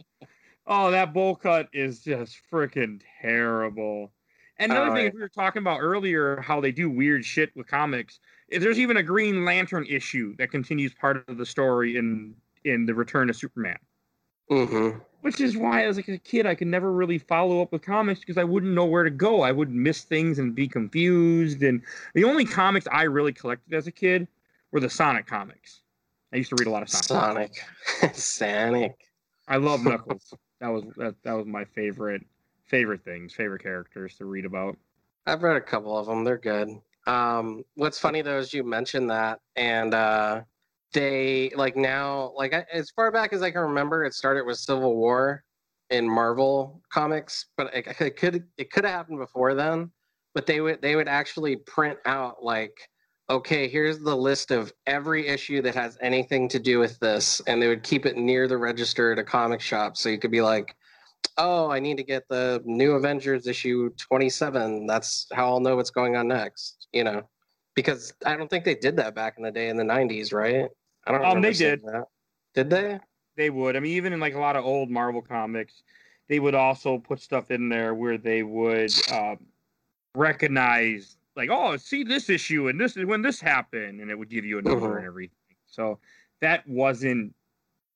[0.67, 4.13] Oh, that bowl cut is just freaking terrible.
[4.59, 5.11] And another Oh, thing yeah.
[5.15, 8.19] we were talking about earlier, how they do weird shit with comics.
[8.49, 12.87] Is there's even a Green Lantern issue that continues part of the story in in
[12.87, 13.77] the Return of Superman.
[14.51, 14.99] Mm-hmm.
[15.23, 18.21] Which is why, as like a kid, I could never really follow up with comics
[18.21, 19.43] because I wouldn't know where to go.
[19.43, 21.63] I would miss things and be confused.
[21.63, 21.83] And
[22.15, 24.29] the only comics I really collected as a kid
[24.73, 25.83] were the Sonic comics.
[26.33, 27.55] I used to read a lot of Sonic.
[28.01, 28.15] Sonic.
[28.17, 28.97] Sonic.
[29.49, 30.35] I love Knuckles.
[30.61, 32.23] that was that, that was my favorite
[32.67, 34.77] favorite things, favorite characters to read about.
[35.27, 36.25] I've read a couple of them.
[36.25, 36.69] They're good.
[37.07, 40.43] Um, what's funny though is you mentioned that, and uh,
[40.93, 44.59] they like now, like I, as far back as I can remember, it started with
[44.59, 45.45] Civil War
[45.91, 49.91] in Marvel comics, but it, it could it could have happened before then.
[50.35, 52.77] But they would they would actually print out like,
[53.29, 57.61] okay, here's the list of every issue that has anything to do with this, and
[57.61, 60.43] they would keep it near the register at a comic shop, so you could be
[60.43, 60.75] like,
[61.39, 64.87] oh, I need to get the new Avengers issue 27.
[64.87, 67.23] That's how I'll know what's going on next, you know.
[67.77, 70.69] because I don't think they did that back in the day in the '90s, right?
[71.07, 71.23] I don't.
[71.23, 71.29] Know.
[71.29, 71.83] Um, they did.
[71.83, 72.07] That.
[72.55, 72.99] Did they?
[73.37, 73.77] They would.
[73.77, 75.83] I mean, even in like a lot of old Marvel comics,
[76.29, 79.39] they would also put stuff in there where they would um,
[80.15, 84.31] recognize, like, oh, see this issue and this is when this happened, and it would
[84.31, 84.97] give you a number Mhm.
[84.99, 85.37] and everything.
[85.67, 85.99] So
[86.41, 87.35] that wasn't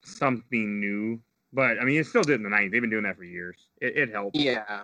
[0.04, 1.20] something new,
[1.52, 2.70] but I mean, it still did in the '90s.
[2.72, 3.68] They've been doing that for years.
[3.80, 4.36] It, it helped.
[4.36, 4.82] Yeah.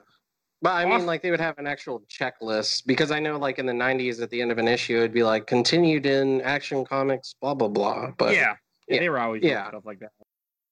[0.63, 3.67] But I mean, like they would have an actual checklist because I know, like in
[3.67, 7.35] the '90s, at the end of an issue, it'd be like continued in Action Comics,
[7.41, 8.13] blah blah blah.
[8.17, 8.57] But yeah,
[8.89, 9.69] yeah, they were always doing yeah.
[9.69, 10.13] stuff like that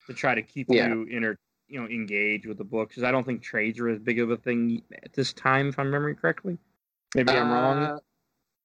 [0.07, 0.89] to try to keep Yeah.
[0.89, 1.37] you inter,
[1.69, 2.89] you know, engaged with the book.
[2.89, 5.79] Because I don't think trades are as big of a thing at this time, if
[5.79, 6.59] I'm remembering correctly.
[7.15, 7.83] Maybe I'm wrong.
[7.83, 7.99] Uh,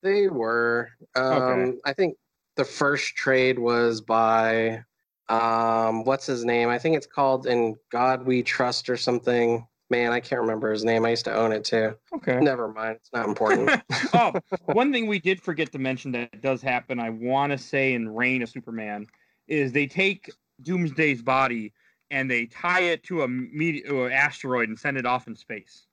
[0.01, 0.89] They were.
[1.15, 1.73] Um, Okay.
[1.85, 2.15] I think
[2.55, 4.83] the first trade was by,
[5.27, 6.69] um, what's his name?
[6.69, 9.65] I think it's called "In God We Trust" or something.
[9.91, 11.05] Man, I can't remember his name.
[11.05, 11.95] I used to own it too.
[12.13, 12.39] Okay.
[12.39, 12.97] Never mind.
[12.97, 13.71] It's not important.
[14.13, 14.33] oh,
[14.65, 18.07] one thing we did forget to mention that does happen, I want to say in
[18.09, 19.07] Reign of Superman,
[19.47, 20.29] is they take
[20.61, 21.73] Doomsday's body
[22.11, 25.87] and they tie it to a meteor, asteroid and send it off in space.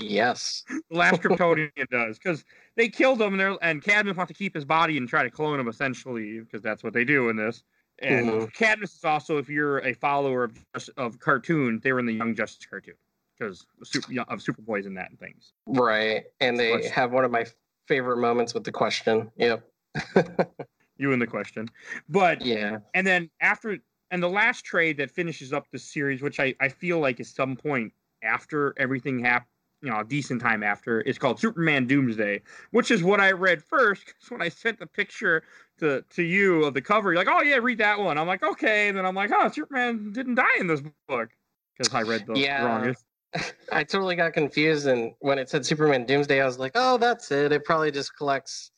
[0.00, 0.64] Yes.
[0.90, 2.44] The last Kryptonian does because
[2.76, 5.60] they killed him and, and Cadmus wants to keep his body and try to clone
[5.60, 7.62] him essentially because that's what they do in this.
[8.00, 8.52] And Mhm.
[8.54, 12.34] Cadmus is also, if you're a follower of of cartoon, they were in the Young
[12.34, 12.94] Justice cartoon
[13.38, 15.52] because of, Super, of Superboy's and that and things.
[15.66, 16.24] Right.
[16.40, 17.46] And they have one of my
[17.86, 19.30] favorite moments with the question.
[19.36, 19.68] Yep.
[21.00, 21.68] You in the question,
[22.08, 22.78] but Yeah.
[22.92, 23.78] and then after
[24.10, 27.32] and the last trade that finishes up the series, which I, I feel like is
[27.32, 27.92] some point
[28.24, 29.46] after everything happened,
[29.82, 33.62] you know, a decent time after, is called Superman Doomsday, which is what I read
[33.62, 34.06] first.
[34.06, 35.44] Because when I sent the picture
[35.78, 38.18] to to you of the cover, you're like, oh yeah, read that one.
[38.18, 41.30] I'm like, okay, and then I'm like, oh, Superman didn't die in this book
[41.76, 42.64] because I read the Yeah.
[42.64, 43.04] wrongest.
[43.72, 47.30] I totally got confused, and when it said Superman Doomsday, I was like, "Oh, that's
[47.30, 47.52] it.
[47.52, 48.70] It probably just collects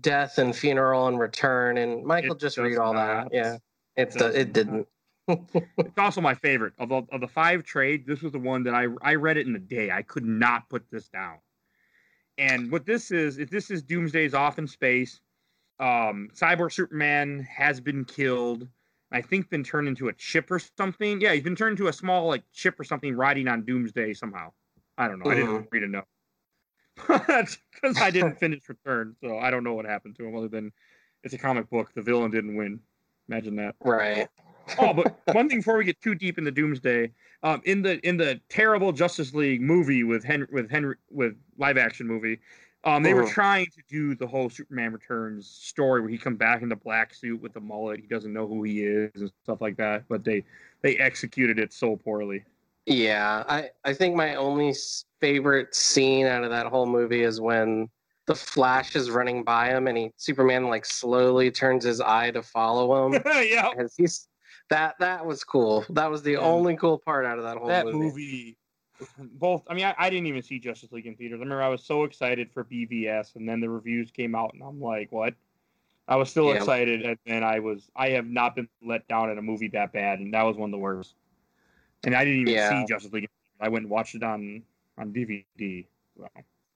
[0.00, 3.24] death and funeral and return." And Michael It just read all not.
[3.30, 3.34] that.
[3.34, 3.58] Yeah,
[3.96, 4.88] it does it didn't.
[5.28, 8.06] It's also my favorite of the, of the five trades.
[8.06, 9.90] This was the one that I I read it in a day.
[9.90, 11.38] I could not put this down.
[12.38, 15.20] And what this is, if this is Doomsday's off in space,
[15.78, 18.66] um, Cyborg Superman has been killed.
[19.12, 21.20] I think been turned into a chip or something.
[21.20, 24.52] Yeah, he's been turned into a small like chip or something riding on Doomsday somehow.
[24.96, 25.30] I don't know.
[25.30, 26.06] I didn't read enough.
[27.06, 30.72] because I didn't finish Return, so I don't know what happened to him other than
[31.24, 31.92] it's a comic book.
[31.94, 32.80] The villain didn't win.
[33.28, 34.28] Imagine that right.
[34.78, 37.10] Oh, but one thing before we get too deep into Doomsday,
[37.42, 41.78] um, in the in the terrible Justice League movie with Henry with Henry with live
[41.78, 42.40] action movie,
[42.84, 43.30] um, they were Mhm.
[43.32, 47.14] trying to do the whole Superman Returns story where he comes back in the black
[47.14, 50.04] suit with the mullet, he doesn't know who he is and stuff like that.
[50.08, 50.44] But they
[50.82, 52.44] they executed it so poorly.
[52.86, 54.74] Yeah, I I think my only
[55.20, 57.88] favorite scene out of that whole movie is when
[58.26, 62.42] the Flash is running by him and he Superman like slowly turns his eye to
[62.42, 63.22] follow him.
[63.26, 64.28] yeah, As he's
[64.70, 65.84] that that was cool.
[65.90, 66.38] That was the Yeah.
[66.38, 67.98] only cool part out of that whole that movie.
[67.98, 68.56] movie.
[69.18, 71.38] Both, I mean, I, I didn't even see Justice League in theaters.
[71.40, 74.62] I remember I was so excited for BVS, and then the reviews came out, and
[74.62, 75.34] I'm like, "What?"
[76.06, 76.56] I was still Yeah.
[76.56, 77.90] excited, and then I was.
[77.96, 80.68] I have not been let down at a movie that bad, and that was one
[80.68, 81.14] of the worst.
[82.04, 82.68] And I didn't even Yeah.
[82.68, 83.28] see Justice League.
[83.60, 84.62] I went and watched it on
[84.98, 85.86] on DVD.
[86.16, 86.28] So,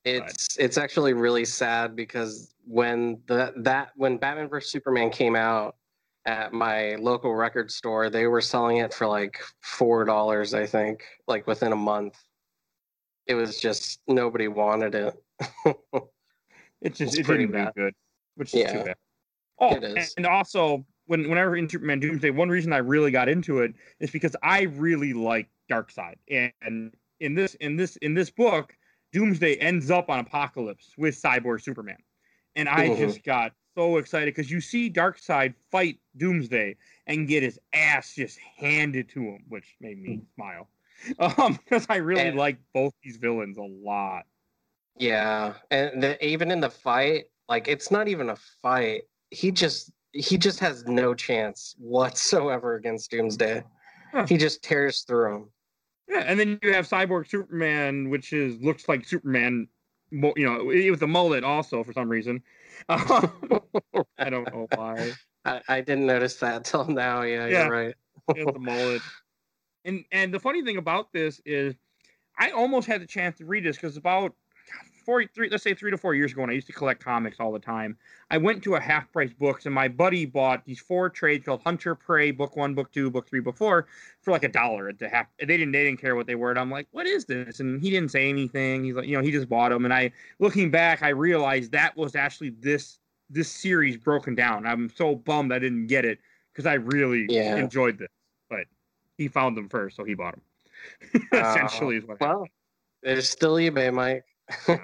[0.05, 5.77] It's it's actually really sad because when the that when Batman vs Superman came out
[6.27, 11.05] at my local record store, they were selling it for like four dollars, I think,
[11.27, 12.19] like within a month.
[13.27, 15.15] It was just nobody wanted it.
[16.81, 17.75] it just it pretty didn't do bad.
[17.75, 17.95] good,
[18.37, 18.97] which is too bad.
[19.59, 20.15] Oh, It is.
[20.17, 24.35] and also when whenever Superman Doomsday, one reason I really got into it is because
[24.43, 28.77] I really like Darkseid, and in this in this in this book,
[29.13, 31.99] Doomsday ends up on Apokolips with Cyborg Superman,
[32.57, 32.97] and I Mhm.
[32.99, 38.39] just got so excited because you see Darkseid fight Doomsday and get his ass just
[38.57, 40.69] handed to him, which made me smile,
[41.39, 44.25] um, because I really And- like both these villains a lot.
[44.97, 49.03] Yeah, and the, even in the fight, like it's not even a fight.
[49.31, 53.65] He just he just has no chance whatsoever against Doomsday.
[54.13, 54.27] Huh.
[54.29, 55.49] He just tears through him.
[56.09, 59.67] Yeah, and then you have Cyborg Superman, which is looks like Superman,
[60.11, 62.43] you know, with a mullet also for some reason.
[62.89, 65.13] I don't know why.
[65.45, 67.23] I, I didn't notice that till now.
[67.23, 67.65] Yeah, Yeah.
[67.65, 67.95] you're right.
[68.33, 69.03] He has the mullet.
[69.85, 71.75] And and the funny thing about this is,
[72.39, 74.35] I almost had the chance to read this because about
[75.05, 77.39] four, three, let's say three to four years ago, when I used to collect comics
[77.41, 77.97] all the time,
[78.31, 81.63] I went to a half price books and my buddy bought these four trades called
[81.63, 83.87] Hunter Prey, book one, book two, book three, book four,
[84.23, 85.27] for like a dollar at the half.
[85.39, 86.51] They didn't they didn't care what they were.
[86.51, 87.61] And I'm like, what is this?
[87.61, 88.85] And he didn't say anything.
[88.85, 89.85] He's like, you know, he just bought them.
[89.85, 92.99] And I, looking back, I realized that was actually this
[93.31, 94.67] this series broken down.
[94.67, 96.19] I'm so bummed I didn't get it
[96.53, 97.57] because I really Yeah.
[97.57, 98.09] enjoyed this.
[98.49, 98.67] But
[99.19, 100.43] he found them first, so he bought them.
[101.33, 102.39] Uh, Essentially, is what happened.
[102.39, 102.49] Well,
[103.03, 104.25] there's still eBay, Mike.
[104.69, 104.75] I,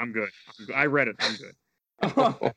[0.00, 0.28] am good.
[0.58, 0.74] I'm good.
[0.74, 1.16] I read it.
[1.20, 1.54] I'm good.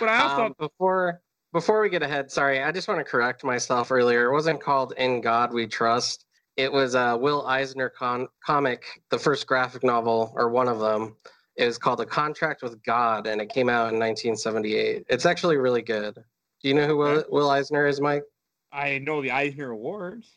[0.00, 1.22] but I also Um, before
[1.52, 4.26] before we get ahead, sorry, I just want to correct myself earlier.
[4.26, 6.26] It wasn't called "In God We Trust."
[6.56, 11.16] It was a Will Eisner con- comic, the first graphic novel or one of them.
[11.56, 15.04] It was called "A Contract with God," and it came out in 1978.
[15.08, 16.14] It's actually really good.
[16.14, 18.24] Do you know who Will, Will Eisner is, Mike?
[18.72, 20.28] I know the Eisner Awards.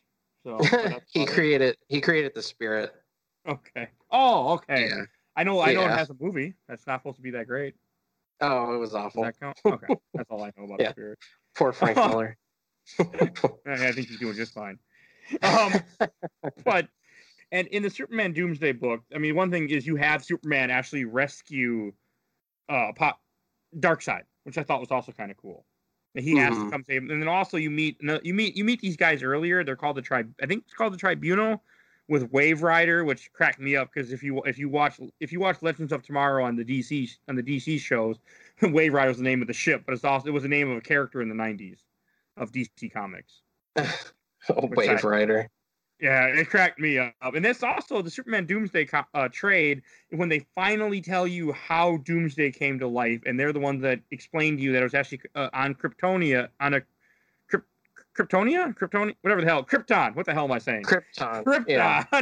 [0.43, 0.59] So
[1.07, 2.93] he created he created the spirit.
[3.47, 3.89] Okay.
[4.11, 4.87] Oh, okay.
[4.87, 5.03] Yeah.
[5.41, 5.59] I know.
[5.59, 7.73] I know it has a movie that's not supposed to be that great.
[8.41, 9.23] Oh, it was awful.
[9.23, 9.59] that count?
[9.65, 9.87] Okay.
[10.13, 10.89] That's all I know about Yeah.
[10.89, 11.19] the spirit.
[11.55, 12.37] Poor Frank Miller.
[12.99, 14.77] I think he's doing just fine.
[15.41, 15.73] Um,
[16.63, 16.87] but
[17.51, 21.05] and in the Superman Doomsday book, I mean, one thing is you have Superman actually
[21.05, 21.91] rescue
[22.69, 23.19] uh Pop
[23.75, 25.65] Darkseid, which I thought was also kind of cool.
[26.13, 28.63] That he has to come save him, and then also you meet you meet you
[28.63, 29.63] meet these guys earlier.
[29.63, 30.31] They're called the tribe.
[30.41, 31.63] I think it's called the Tribunal
[32.07, 35.39] with Wave Rider, which cracked me up because if you if you watch if you
[35.39, 38.17] watch Legends of Tomorrow on the DC on the DC shows,
[38.61, 40.69] Wave Rider was the name of the ship, but it's also it was the name
[40.69, 41.79] of a character in the '90s
[42.37, 43.41] of DC Comics.
[43.77, 45.49] oh, Wave Rider.
[46.01, 47.13] Yeah, it cracked me up.
[47.21, 51.97] And that's also the Superman Doomsday co- uh, trade when they finally tell you how
[51.97, 54.95] Doomsday came to life, and they're the ones that explained to you that it was
[54.95, 56.81] actually uh, on Kryptonia, on a
[58.17, 60.15] Kryptonia, Kryptonia, whatever the hell, Krypton.
[60.15, 60.83] What the hell am I saying?
[60.83, 61.43] Krypton.
[61.43, 61.65] Krypton.
[61.67, 62.05] Yeah.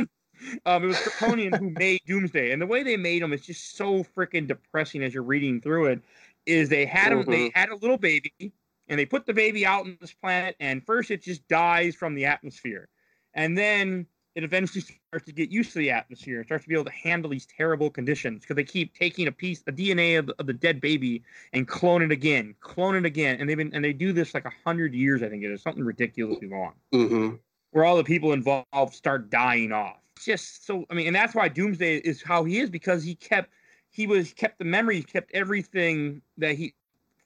[0.65, 3.75] um, it was Kryptonian who made Doomsday, and the way they made him is just
[3.75, 6.01] so freaking depressing as you're reading through it.
[6.45, 9.81] Is they had him, they had a little baby, and they put the baby out
[9.81, 12.87] on this planet, and first it just dies from the atmosphere,
[13.33, 14.07] and then
[14.39, 16.43] it eventually starts to get used to the atmosphere.
[16.43, 19.61] Starts to be able to handle these terrible conditions because they keep taking a piece,
[19.67, 21.23] a DNA of, of the dead baby,
[21.53, 24.45] and clone it again, clone it again, and they've been and they do this like
[24.45, 26.73] a hundred years, I think it is something ridiculously long.
[26.91, 27.35] Hmm
[27.71, 29.97] where all the people involved start dying off.
[30.15, 33.15] It's just so I mean, and that's why Doomsday is how he is because he
[33.15, 33.51] kept
[33.91, 36.73] he was kept the memories, kept everything that he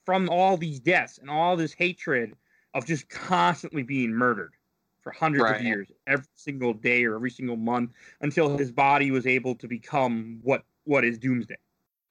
[0.06, 2.36] from all these deaths and all this hatred
[2.74, 4.54] of just constantly being murdered
[5.04, 5.58] for hundreds Right.
[5.58, 7.92] of years, every single day or every single month,
[8.22, 11.56] until his body was able to become what what is Doomsday,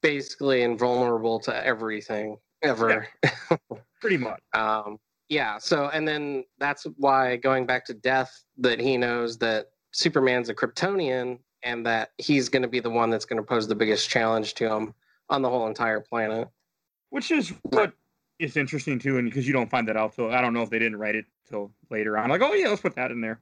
[0.01, 3.07] Basically invulnerable to everything ever.
[4.01, 4.39] pretty much.
[4.53, 4.97] Um,
[5.29, 5.57] yeah.
[5.59, 10.55] So, and then that's why going back to death, that he knows that Superman's a
[10.55, 14.09] Kryptonian and that he's going to be the one that's going to pose the biggest
[14.09, 14.93] challenge to him
[15.29, 16.49] on the whole entire planet.
[17.11, 17.93] Which is what
[18.43, 20.69] is interesting too, and because you don't find that out till I don't know if
[20.69, 22.29] they didn't write it till later on.
[22.29, 23.39] Like, oh yeah, let's put that in there.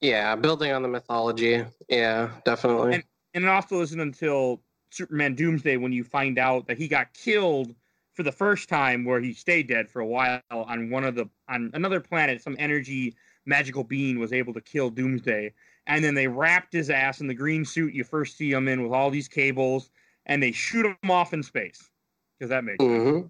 [0.00, 1.64] Yeah, building on the mythology.
[1.88, 2.94] Yeah, definitely.
[2.94, 7.12] And- and it also isn't until Superman Doomsday when you find out that he got
[7.12, 7.74] killed
[8.14, 11.28] for the first time, where he stayed dead for a while on one of the
[11.46, 12.40] on another planet.
[12.40, 13.14] Some energy
[13.44, 15.52] magical being was able to kill Doomsday,
[15.86, 18.82] and then they wrapped his ass in the green suit you first see him in
[18.82, 19.90] with all these cables,
[20.24, 21.90] and they shoot him off in space
[22.38, 23.02] because that makes sense.
[23.02, 23.20] hmm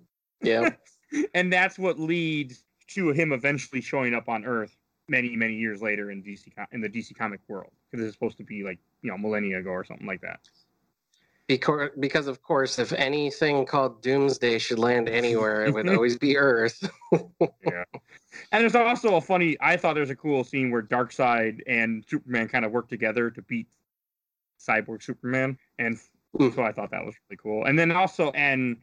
[0.46, 0.70] Yeah.
[1.34, 4.76] and that's what leads to him eventually showing up on Earth
[5.08, 8.44] many many years later in DC in the DC comic world because it's supposed to
[8.44, 10.40] be like you know millennia ago or something like that.
[11.48, 16.36] Because, because of course, if anything called Doomsday should land anywhere, it would always be
[16.36, 16.88] Earth.
[17.64, 17.84] Yeah.
[18.52, 19.56] And there's also a funny.
[19.60, 23.42] I thought there's a cool scene where Darkseid and Superman kind of work together to
[23.42, 23.68] beat
[24.60, 25.98] Cyborg Superman, and
[26.36, 26.50] Hmm.
[26.50, 27.64] so I thought that was really cool.
[27.64, 28.76] And then also, and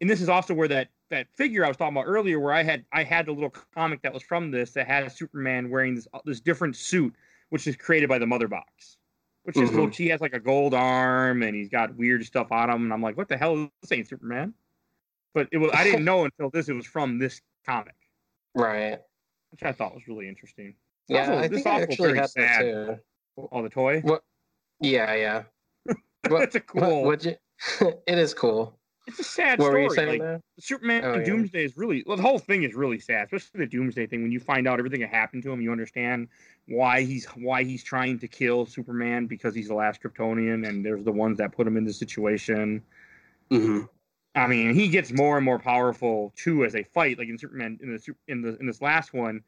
[0.00, 2.62] and this is also where that that figure I was talking about earlier, where I
[2.62, 6.08] had I had the little comic that was from this that had Superman wearing this
[6.24, 7.14] this different suit,
[7.50, 8.98] which is created by the Mother Box.
[9.44, 9.74] Which is Mhm.
[9.76, 9.86] cool.
[9.88, 13.00] He has like a gold arm and he's got weird stuff on him, and I'm
[13.00, 13.56] like, what the hell?
[13.56, 14.52] Is this ain't Superman.
[15.34, 17.94] But it was I didn't know until this it was from this comic,
[18.54, 18.98] Right.
[19.50, 20.74] which I thought was really interesting.
[21.08, 22.62] Yeah, also- I this think I actually had that sad.
[22.62, 23.48] too.
[23.52, 24.00] Oh, the toy.
[24.00, 24.24] What?
[24.80, 25.42] Yeah, yeah.
[26.28, 27.04] What- That's a What, cool.
[27.04, 27.36] would you?
[28.08, 28.76] it is cool.
[29.06, 29.88] It's a sad What story.
[29.90, 30.42] saying like, there?
[30.58, 31.24] Superman Oh, and yeah.
[31.24, 32.16] Doomsday is really well.
[32.16, 34.22] The whole thing is really sad, especially the Doomsday thing.
[34.22, 36.28] When you find out everything that happened to him, you understand
[36.66, 41.04] why he's why he's trying to kill Superman because he's the last Kryptonian, and there's
[41.04, 42.82] the ones that put him in this situation.
[43.50, 43.86] hmm
[44.34, 47.18] I mean, he gets more and more powerful too as they fight.
[47.18, 49.42] Like in Superman in the in the in this last one,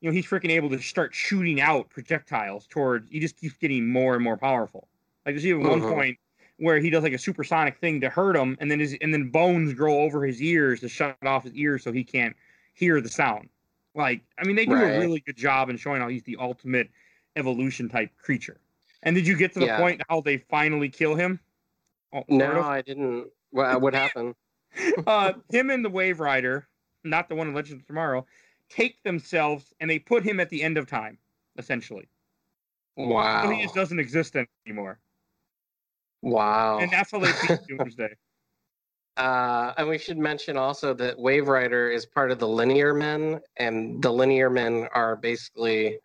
[0.00, 3.10] you know, he's freaking able to start shooting out projectiles towards.
[3.10, 4.88] He just keeps getting more and more powerful.
[5.26, 5.84] Like there's even one Mhm.
[5.84, 6.18] point
[6.58, 9.30] where he does like a supersonic thing to hurt him, and then his and then
[9.30, 12.36] bones grow over his ears to shut off his ears so he can't
[12.74, 13.48] hear the sound.
[13.94, 14.94] Like, I mean, they do Right.
[14.96, 16.90] a really good job in showing how he's the ultimate
[17.36, 18.58] evolution type creature.
[19.02, 19.78] And did you get to the Yeah.
[19.78, 21.40] point how they finally kill him?
[22.12, 22.60] Oh, No.
[22.60, 23.30] I didn't.
[23.50, 24.34] What, what happened?
[25.06, 26.68] uh, him and the Wave Rider,
[27.04, 28.26] not the one in Legends of Tomorrow,
[28.68, 31.18] take themselves and they put him at the end of time,
[31.56, 32.08] essentially.
[32.96, 33.42] Wow.
[33.42, 34.36] So he just doesn't exist
[34.66, 34.98] anymore.
[36.22, 36.78] Wow.
[36.78, 38.14] And that's how they beat Doomsday.
[39.16, 43.40] Uh, and we should mention also that Wave Rider is part of the Linear Men,
[43.56, 45.98] and the Linear Men are basically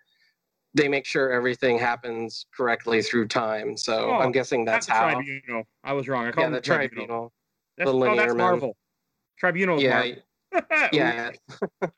[0.74, 3.76] they make sure everything happens correctly through time.
[3.76, 5.10] So Oh, I'm guessing that's the how.
[5.16, 5.64] Tribunal.
[5.84, 6.24] I was wrong.
[6.24, 6.90] I Yeah, called the Tribunal.
[6.90, 7.34] Tribunal.
[7.78, 8.38] That's, the oh, that's Men.
[8.38, 8.78] Marvel.
[9.38, 10.14] Tribunal is Yeah,
[10.52, 10.90] Marvel.
[10.94, 11.32] yeah.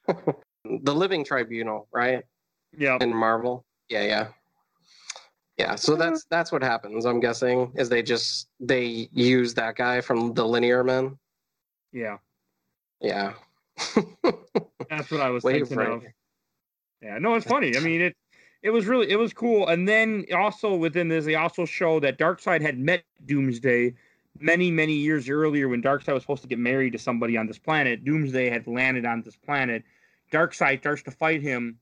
[0.65, 2.23] the Living Tribunal, right?
[2.75, 2.97] yeah.
[2.99, 3.63] In Marvel.
[3.89, 4.27] Yeah, yeah.
[5.57, 6.03] Yeah, so uh-huh.
[6.03, 7.05] that's that's what happens.
[7.05, 11.17] I'm guessing is they just they use that guy from the Linear Men.
[11.91, 12.17] Yeah.
[12.99, 13.33] Yeah.
[14.89, 16.03] That's what I was Wave thinking of.
[17.01, 17.75] Yeah, no, it's funny.
[17.75, 18.15] I mean, it
[18.61, 19.67] it was really it was cool.
[19.67, 23.93] And then also within this, they also show that Darkseid had met Doomsday
[24.39, 27.59] many many years earlier when Darkseid was supposed to get married to somebody on this
[27.59, 28.03] planet.
[28.05, 29.83] Doomsday had landed on this planet.
[30.31, 31.77] Darkseid starts to fight him,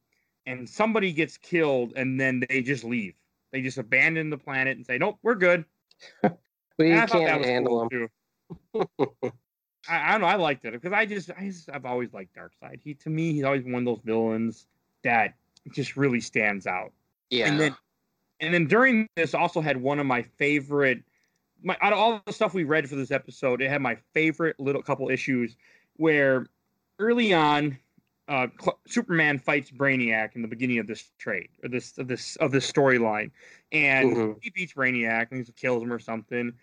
[0.45, 3.13] and somebody gets killed, and then they just leave.
[3.52, 5.66] They just abandon the planet and say, "Nope, we're good."
[6.78, 8.10] We And I thought that can't was handle cool,
[8.72, 8.88] them.
[8.97, 9.32] too.
[9.89, 10.28] I, I don't know.
[10.28, 12.82] I liked it because I just, I just, I've always liked Darkseid.
[12.82, 14.68] He to me, he's always one of those villains
[15.04, 15.36] that
[15.74, 16.91] just really stands out.
[17.30, 17.47] Yeah.
[17.47, 17.76] And then,
[18.39, 21.04] and then during this, also had one of my favorite.
[21.62, 24.60] My out of all the stuff we read for this episode, it had my favorite
[24.60, 25.56] little couple issues
[25.97, 26.47] where
[26.97, 27.78] early on,
[28.32, 28.48] uh,
[28.88, 32.72] Superman fights Brainiac in the beginning of this trade or this of this of this
[32.72, 33.30] storyline,
[33.74, 34.38] and Mhm.
[34.42, 36.54] he beats Brainiac and he kills him or something,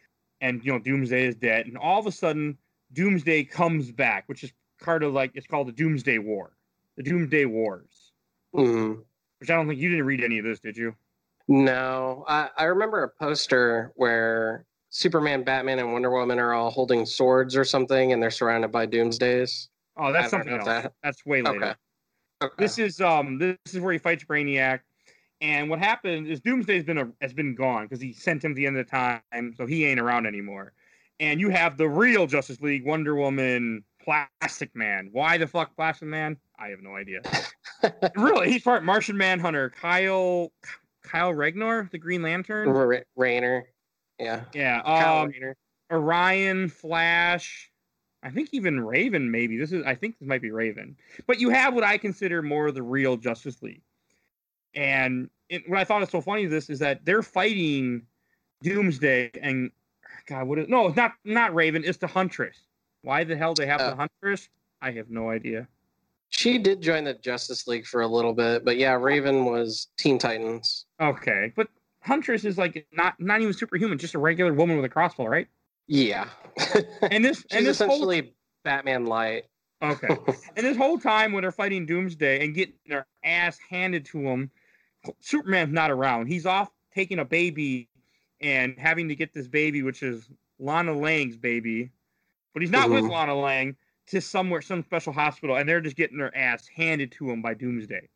[0.41, 2.57] and you know Doomsday is dead, and all of a sudden
[2.95, 6.57] Doomsday comes back, which is part of like it's called the Doomsday War,
[6.97, 8.13] the Doomsday Wars,
[8.55, 9.05] Mhm.
[9.39, 10.97] which I don't think you didn't read any of this, did you?
[11.49, 17.05] No, I, I remember a poster where Superman, Batman, and Wonder Woman are all holding
[17.05, 19.69] swords or something, and they're surrounded by Doomsdays.
[19.99, 20.65] Oh, that's something else.
[20.67, 21.57] that- That's way later.
[21.59, 21.75] Okay.
[22.41, 22.55] Okay.
[22.57, 24.81] This is um this is where he fights Brainiac,
[25.41, 28.57] and what happened is Doomsday's been a, has been gone because he sent him to
[28.57, 30.73] the end of the time, so he ain't around anymore.
[31.19, 35.09] And you have the real Justice League, Wonder Woman, Plastic Man.
[35.11, 36.37] Why the fuck Plastic Man?
[36.61, 37.23] I have no idea.
[38.15, 40.53] really, he's part Martian Manhunter, Kyle
[41.03, 42.69] Kyle Ragnar, the Green Lantern.
[42.69, 43.67] Ra- Rayner.
[44.21, 44.45] Yeah.
[44.55, 45.57] Yeah, Kyle um, Rayner.
[45.91, 47.73] Orion, Flash,
[48.23, 49.31] I think even Raven.
[49.31, 49.85] Maybe this is.
[49.87, 50.97] I think this might be Raven.
[51.27, 53.83] But you have what I consider more of the real Justice League.
[54.75, 58.03] And it, what I thought was so funny this is that they're fighting
[58.63, 59.71] Doomsday and
[60.27, 60.89] God, what is no?
[60.89, 61.83] It's not not Raven.
[61.85, 62.57] It's the Huntress.
[63.03, 63.87] Why the hell they have Oh.
[63.87, 64.49] the uh, Huntress?
[64.83, 65.69] I have no idea.
[66.31, 70.19] She did join the Justice League for a little bit, but yeah, Raven was Teen
[70.19, 70.85] Titans.
[71.01, 71.69] Okay, but
[72.03, 75.49] Huntress is like not not even superhuman, just a regular woman with a crossbow, right?
[75.89, 76.29] Yeah.
[77.03, 78.13] And this She's and this whole
[78.65, 79.45] Batman Light.
[79.83, 80.09] okay.
[80.57, 84.51] And this whole time when they're fighting Doomsday and getting their ass handed to them,
[85.21, 86.27] Superman's not around.
[86.27, 87.89] He's off taking a baby
[88.41, 90.29] and having to get this baby, which is
[90.59, 91.91] Lana Lang's baby,
[92.53, 93.11] but he's not with Mhm.
[93.11, 93.77] Lana Lang
[94.09, 97.55] to somewhere, some special hospital, and they're just getting their ass handed to him by
[97.55, 98.09] Doomsday.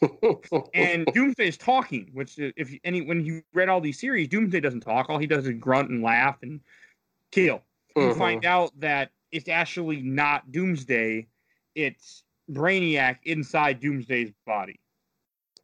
[0.74, 4.80] And Doomsday is talking, which if any when you read all these series, Doomsday doesn't
[4.80, 5.08] talk.
[5.08, 6.60] All he does is grunt and laugh and
[7.30, 7.62] kill
[7.96, 8.18] you Mhm.
[8.18, 11.26] find out that it's actually not Doomsday,
[11.74, 14.80] it's Brainiac inside Doomsday's body.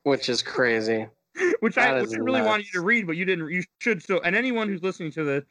[0.02, 1.06] Which is crazy.
[1.60, 4.20] Which I which I really wanted you to read, but you didn't you should still
[4.22, 5.44] and anyone who's listening to this,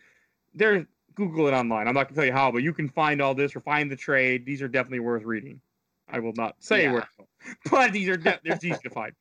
[0.54, 1.88] there's Google it online.
[1.88, 3.96] I'm not gonna tell you how, but you can find all this or find the
[3.96, 4.46] trade.
[4.46, 5.62] These are definitely worth reading.
[6.08, 6.94] I will not say Yeah.
[6.94, 7.08] where,
[7.72, 9.14] but these are de- they're easy to find.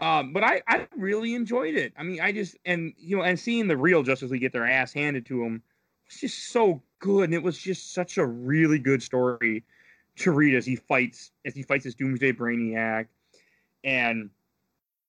[0.00, 1.92] Um, but I, I really enjoyed it.
[1.96, 4.66] I mean, I just and you know, and seeing the real Justice League get their
[4.66, 5.62] ass handed to them
[6.08, 9.64] was just so good, and it was just such a really good story
[10.16, 13.06] to read as he fights as he fights this Doomsday Brainiac,
[13.84, 14.30] and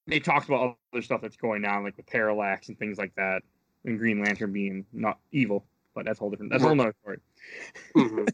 [0.07, 3.41] they talked about other stuff that's going on, like with Parallax and things like that,
[3.85, 6.51] and Green Lantern being not evil, but that's a whole different.
[6.51, 7.19] That's a whole nother story.
[7.95, 8.27] Mhm.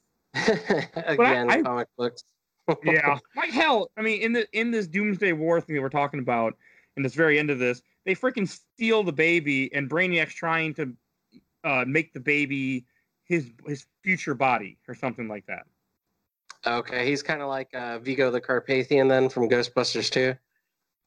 [0.95, 2.23] Again, I- comic books.
[2.83, 3.91] yeah, like hell.
[3.95, 6.57] I mean, in the in this Doomsday War thing that we're talking about,
[6.97, 10.91] in this very end of this, they freaking steal the baby, and Brainiac's trying to
[11.65, 12.85] uh, make the baby
[13.25, 15.65] his his future body or something like that.
[16.65, 20.35] Okay, he's kind of like uh, Vigo the Carpathian then from Ghostbusters 2.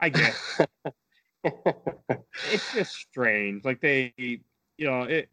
[0.00, 0.60] I guess
[1.44, 3.64] it's just strange.
[3.64, 4.40] Like they, you
[4.86, 5.30] know, it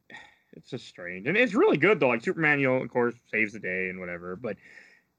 [0.54, 2.10] it's just strange, and it's really good though.
[2.10, 4.58] Like Superman, you know, of course, saves the day and whatever, but.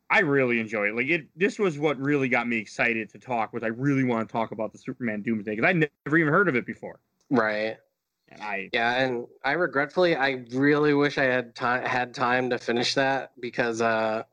[0.09, 0.95] I really enjoy it.
[0.95, 3.53] Like it, this was what really got me excited to talk.
[3.53, 6.47] Was I really want to talk about the Superman Doomsday because I never even heard
[6.47, 7.01] of it before.
[7.29, 7.79] right.
[8.29, 12.59] And I Yeah, and I regretfully, I really wish I had time had time to
[12.59, 14.24] finish that because uh,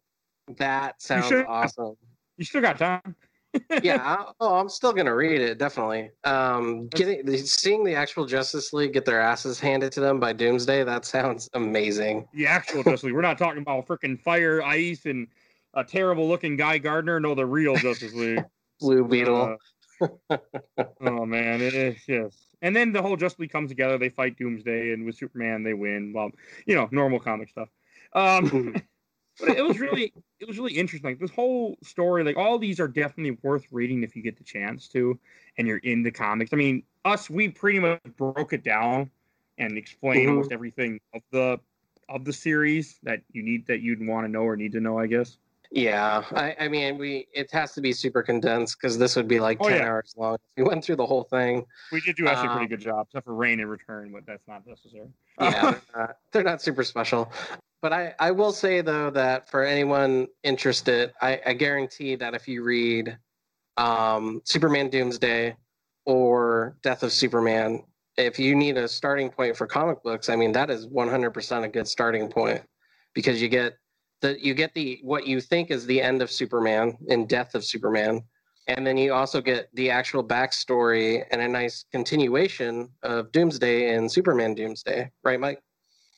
[0.58, 1.46] that sounds should.
[1.46, 1.96] awesome.
[2.38, 3.16] you still got time.
[3.84, 6.10] yeah, I, oh, I'm still gonna read it definitely.
[6.24, 10.84] Um, getting seeing the actual Justice League get their asses handed to them by Doomsday,
[10.84, 12.28] that sounds amazing.
[12.34, 13.14] the actual Justice League.
[13.14, 15.28] We're not talking about freaking fire, ice, and
[15.76, 17.20] a terrible looking Guy Gardner.
[17.20, 18.44] No, the real Justice League.
[18.80, 19.58] Blue Beetle.
[20.30, 20.38] Uh,
[21.02, 22.53] oh man, it is just.
[22.64, 23.98] And then the whole Justice League comes together.
[24.00, 26.14] They fight Doomsday, and with Superman, they win.
[26.14, 26.32] Well,
[26.66, 27.70] you know, normal comic stuff.
[28.14, 28.74] Um,
[29.40, 31.12] but it was really, it was really interesting.
[31.12, 34.46] Like this whole story, like all these are definitely worth reading if you get the
[34.46, 35.20] chance to,
[35.58, 36.54] and you're into comics.
[36.54, 39.12] I mean, us, we pretty much broke it down
[39.58, 40.30] and explained Mhm.
[40.30, 41.60] almost everything of the
[42.10, 44.98] of the series that you need that you'd want to know or need to know.
[44.98, 45.38] I guess.
[45.76, 49.40] Yeah, I, I mean, we it has to be super condensed because this would be
[49.40, 49.88] like Oh, ten yeah.
[49.88, 50.36] hours long.
[50.36, 51.66] If we went through the whole thing.
[51.92, 54.24] We did do actually a pretty Um, good job, except for Reign in Return, but
[54.28, 55.08] that's not necessary.
[55.40, 57.32] yeah, they're not, they're not super special.
[57.82, 62.48] But I, I will say though that for anyone interested, I, I guarantee that if
[62.48, 63.18] you read
[63.78, 65.56] um, Superman Doomsday
[66.06, 67.84] or Death of Superman,
[68.16, 71.68] if you need a starting point for comic books, I mean that is 100% a
[71.68, 72.62] good starting point
[73.16, 73.74] because you get
[74.24, 77.64] the you get the what you think is the end of Superman in Death of
[77.64, 78.24] Superman,
[78.68, 84.12] and then you also get the actual backstory and a nice continuation of Doomsday and
[84.12, 85.60] Superman Doomsday, right, Mike?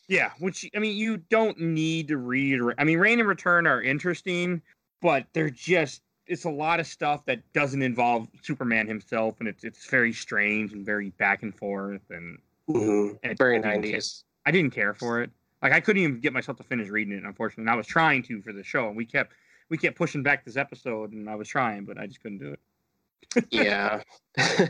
[0.08, 2.62] Yeah, which I mean, you don't need to read.
[2.78, 4.62] I mean, Reign and Return are interesting,
[5.02, 9.64] but they're just it's a lot of stuff that doesn't involve Superman himself, and it's
[9.64, 12.38] it's very strange and very back and forth, and,
[12.70, 13.18] Mhm.
[13.24, 14.24] and Very I didn't care- 90s.
[14.46, 15.32] I didn't care for it.
[15.62, 17.64] Like I couldn't even get myself to finish reading it, unfortunately.
[17.64, 19.34] And I was trying to for the show, and we kept
[19.70, 22.54] we kept pushing back this episode, and I was trying, but I just couldn't do
[22.54, 23.46] it.
[23.50, 24.02] Yeah.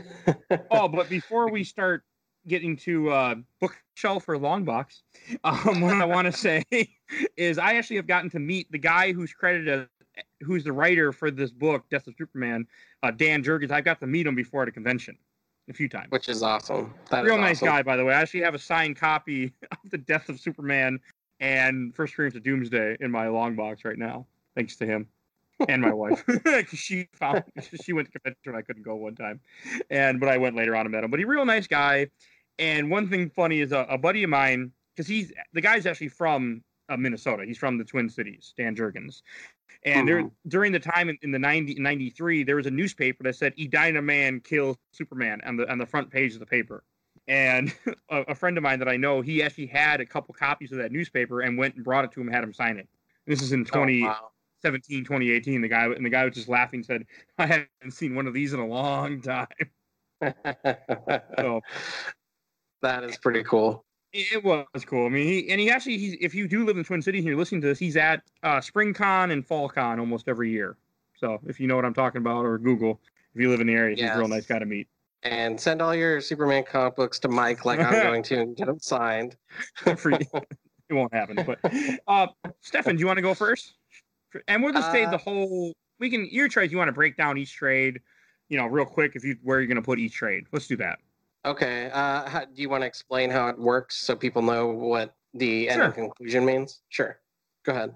[0.70, 2.02] oh, but before we start
[2.48, 5.02] getting to uh, bookshelf or long box,
[5.44, 6.64] um, what I want to say
[7.36, 9.86] is I actually have gotten to meet the guy who's credited as
[10.40, 12.66] who's the writer for this book, Death of Superman,
[13.02, 13.70] uh, Dan Jurgens.
[13.70, 15.18] I got to meet him before at a convention
[15.68, 16.10] a few times.
[16.10, 16.94] Which is awesome.
[17.10, 17.68] That is Real nice awesome.
[17.68, 18.14] guy, by the way.
[18.14, 21.00] I actually have a signed copy of the Death of Superman
[21.40, 25.06] and First Appearance of Doomsday in my long box right now, thanks to him
[25.68, 26.24] and my wife.
[26.72, 27.42] she found
[27.82, 28.54] she went to convention.
[28.54, 29.40] I couldn't go one time,
[29.90, 31.10] and but I went later on and met him.
[31.10, 32.08] But he's a real nice guy.
[32.58, 36.08] And one thing funny is a, a buddy of mine, because he's the guy's actually
[36.08, 37.44] from uh, Minnesota.
[37.44, 39.22] He's from the Twin Cities, Dan Jurgens.
[39.84, 40.32] And there, Mhm.
[40.48, 44.02] during the time in, in the 90, 93, there was a newspaper that said Edina
[44.02, 46.84] Man kills Superman on the on the front page of the paper.
[47.28, 47.74] And
[48.10, 50.78] a, a friend of mine that I know, he actually had a couple copies of
[50.78, 52.88] that newspaper and went and brought it to him, had him sign it.
[53.26, 54.30] This is in Oh, 2017, wow.
[54.62, 55.60] 2018.
[55.60, 57.04] The guy and the guy was just laughing, said,
[57.38, 59.46] "I haven't seen one of these in a long time."
[61.38, 61.60] So
[62.82, 63.84] that is pretty cool.
[64.18, 65.06] It was cool.
[65.06, 67.28] I mean, he and he actually, he's if you do live in Twin Cities and
[67.28, 70.76] you're listening to this, he's at uh, Spring Con and Fall Con almost every year.
[71.18, 73.00] So if you know what I'm talking about, or Google,
[73.34, 74.88] if you live in the area, he's a real nice guy to meet.
[75.22, 78.66] And send all your Superman comic books to Mike, like I'm going to, and get
[78.66, 79.36] them signed.
[79.96, 80.18] For you.
[80.88, 81.44] it won't happen.
[81.44, 81.58] But
[82.06, 82.28] uh,
[82.60, 83.74] Stefan, do you want to go first?
[84.48, 85.72] And we'll just say Uh, the whole.
[85.98, 86.72] We can your trades.
[86.72, 88.00] You want to break down each trade,
[88.48, 89.12] you know, real quick.
[89.14, 90.98] If you where you're going to put each trade, let's do that.
[91.46, 91.90] Okay.
[91.92, 95.68] Uh, how, do you want to explain how it works so people know what the
[95.68, 95.84] end Sure.
[95.84, 96.82] and conclusion means?
[96.88, 97.18] Sure.
[97.64, 97.94] Go ahead.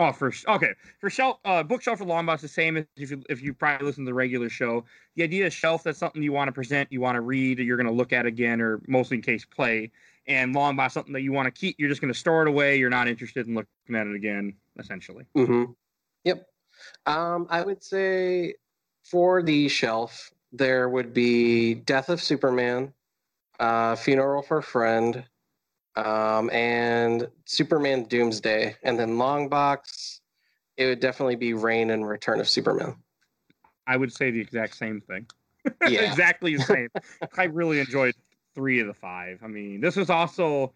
[0.00, 3.22] Oh, for okay, for shelf, uh, bookshelf or long box, the same as if you
[3.28, 4.82] if you probably listen to the regular show.
[5.14, 7.64] The idea is shelf that's something you want to present, you want to read, or
[7.64, 9.90] you're going to look at again, or mostly in case play.
[10.26, 12.48] And long box something that you want to keep, you're just going to store it
[12.48, 12.78] away.
[12.78, 15.26] You're not interested in looking at it again, essentially.
[15.36, 15.72] Mm-hmm.
[16.24, 16.46] Yep.
[17.04, 18.54] Um, I would say
[19.04, 22.92] for the shelf, there would be Death of Superman,
[23.58, 25.24] uh, Funeral for a Friend,
[25.96, 28.76] um, and Superman Doomsday.
[28.82, 30.20] And then long box,
[30.76, 32.96] it would definitely be Reign and Return of Superman.
[33.86, 35.26] I would say the exact same thing.
[35.86, 36.00] Yeah.
[36.00, 36.88] exactly the same.
[37.36, 38.14] I really enjoyed
[38.54, 39.40] three of the five.
[39.42, 40.72] I mean, this was also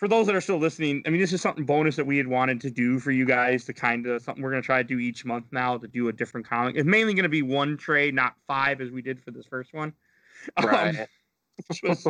[0.00, 1.02] for those that are still listening.
[1.06, 3.66] I mean, this is something bonus that we had wanted to do for you guys
[3.66, 6.08] to kind of something we're going to try to do each month now to do
[6.08, 6.74] a different comic.
[6.76, 9.72] It's mainly going to be one trade, not five as we did for this first
[9.74, 9.92] one.
[10.56, 11.06] Um, Right.
[11.68, 12.06] which was-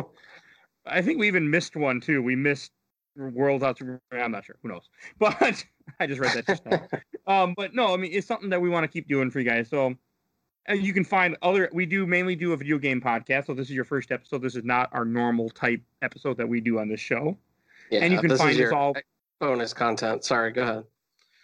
[0.85, 2.23] I think we even missed one too.
[2.23, 2.71] We missed
[3.17, 3.77] World Out.
[4.13, 4.55] I'm not sure.
[4.63, 4.89] Who knows?
[5.19, 5.65] But
[5.99, 6.87] I just read that just now.
[7.27, 9.45] Um, but no, I mean it's something that we want to keep doing for you
[9.45, 9.69] guys.
[9.69, 9.93] So
[10.65, 13.47] and you can find other we do mainly do a video game podcast.
[13.47, 14.41] So this is your first episode.
[14.41, 17.37] This is not our normal type episode that we do on this show.
[17.91, 18.95] Yeah, and you can find us all
[19.39, 20.23] bonus content.
[20.23, 20.83] Sorry, go ahead.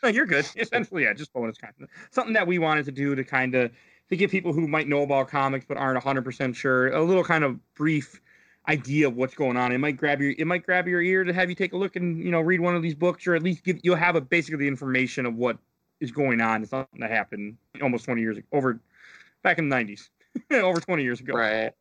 [0.03, 0.47] No, you're good.
[0.55, 1.89] Essentially, yeah, just bonus content.
[2.11, 3.71] Something that we wanted to do to kind of
[4.09, 7.43] to give people who might know about comics but aren't 100% sure a little kind
[7.43, 8.21] of brief
[8.69, 9.71] idea of what's going on.
[9.71, 11.95] It might grab your it might grab your ear to have you take a look
[11.95, 14.21] and you know read one of these books, or at least give you'll have a
[14.21, 15.57] basically the information of what
[15.99, 16.61] is going on.
[16.61, 18.79] It's something that happened almost 20 years ago, over
[19.43, 20.09] back in the 90s,
[20.51, 21.33] over 20 years ago.
[21.33, 21.71] Right.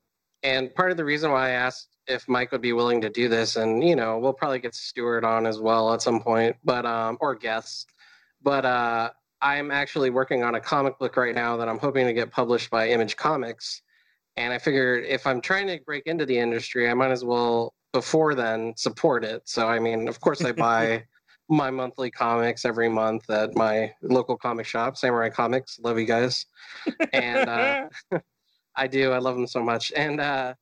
[0.42, 3.28] And part of the reason why I asked if Mike would be willing to do
[3.28, 6.86] this, and you know, we'll probably get Stuart on as well at some point, but
[6.86, 7.86] um, or guests.
[8.42, 9.10] But uh,
[9.42, 12.70] I'm actually working on a comic book right now that I'm hoping to get published
[12.70, 13.82] by Image Comics.
[14.36, 17.74] And I figured if I'm trying to break into the industry, I might as well
[17.92, 19.42] before then support it.
[19.46, 21.04] So I mean, of course, I buy
[21.48, 25.78] my monthly comics every month at my local comic shop, Samurai Comics.
[25.80, 26.46] Love you guys,
[27.12, 27.88] and uh,
[28.76, 29.12] I do.
[29.12, 30.54] I love them so much, and uh,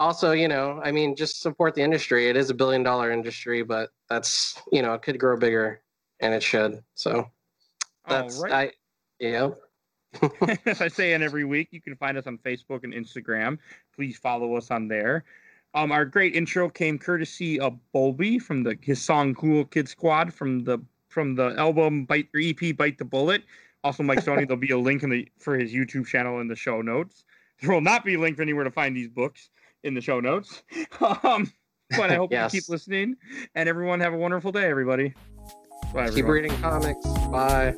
[0.00, 2.28] also, you know, I mean, just support the industry.
[2.28, 5.82] It is a billion dollar industry, but that's you know, it could grow bigger,
[6.20, 6.82] and it should.
[6.94, 7.28] So
[8.08, 8.72] that's I,
[9.20, 9.50] yeah.
[10.66, 13.58] As I say in every week, you can find us on Facebook and Instagram.
[13.94, 15.24] Please follow us on there.
[15.74, 20.32] Um, our great intro came courtesy of Bolby from the his song "Cool Kid Squad"
[20.32, 20.78] from the
[21.08, 23.44] from the album "Bite" or EP "Bite the Bullet."
[23.84, 26.56] Also, Mike Sony, there'll be a link in the for his YouTube channel in the
[26.56, 27.24] show notes.
[27.60, 29.50] There will not be a link for anywhere to find these books
[29.84, 30.62] in the show notes.
[31.24, 31.50] Um,
[31.96, 32.54] but I hope yes.
[32.54, 33.16] you keep listening,
[33.54, 35.12] and everyone have a wonderful day, everybody.
[35.92, 36.14] Bye, everyone.
[36.14, 37.04] Keep reading comics.
[37.32, 37.74] Bye.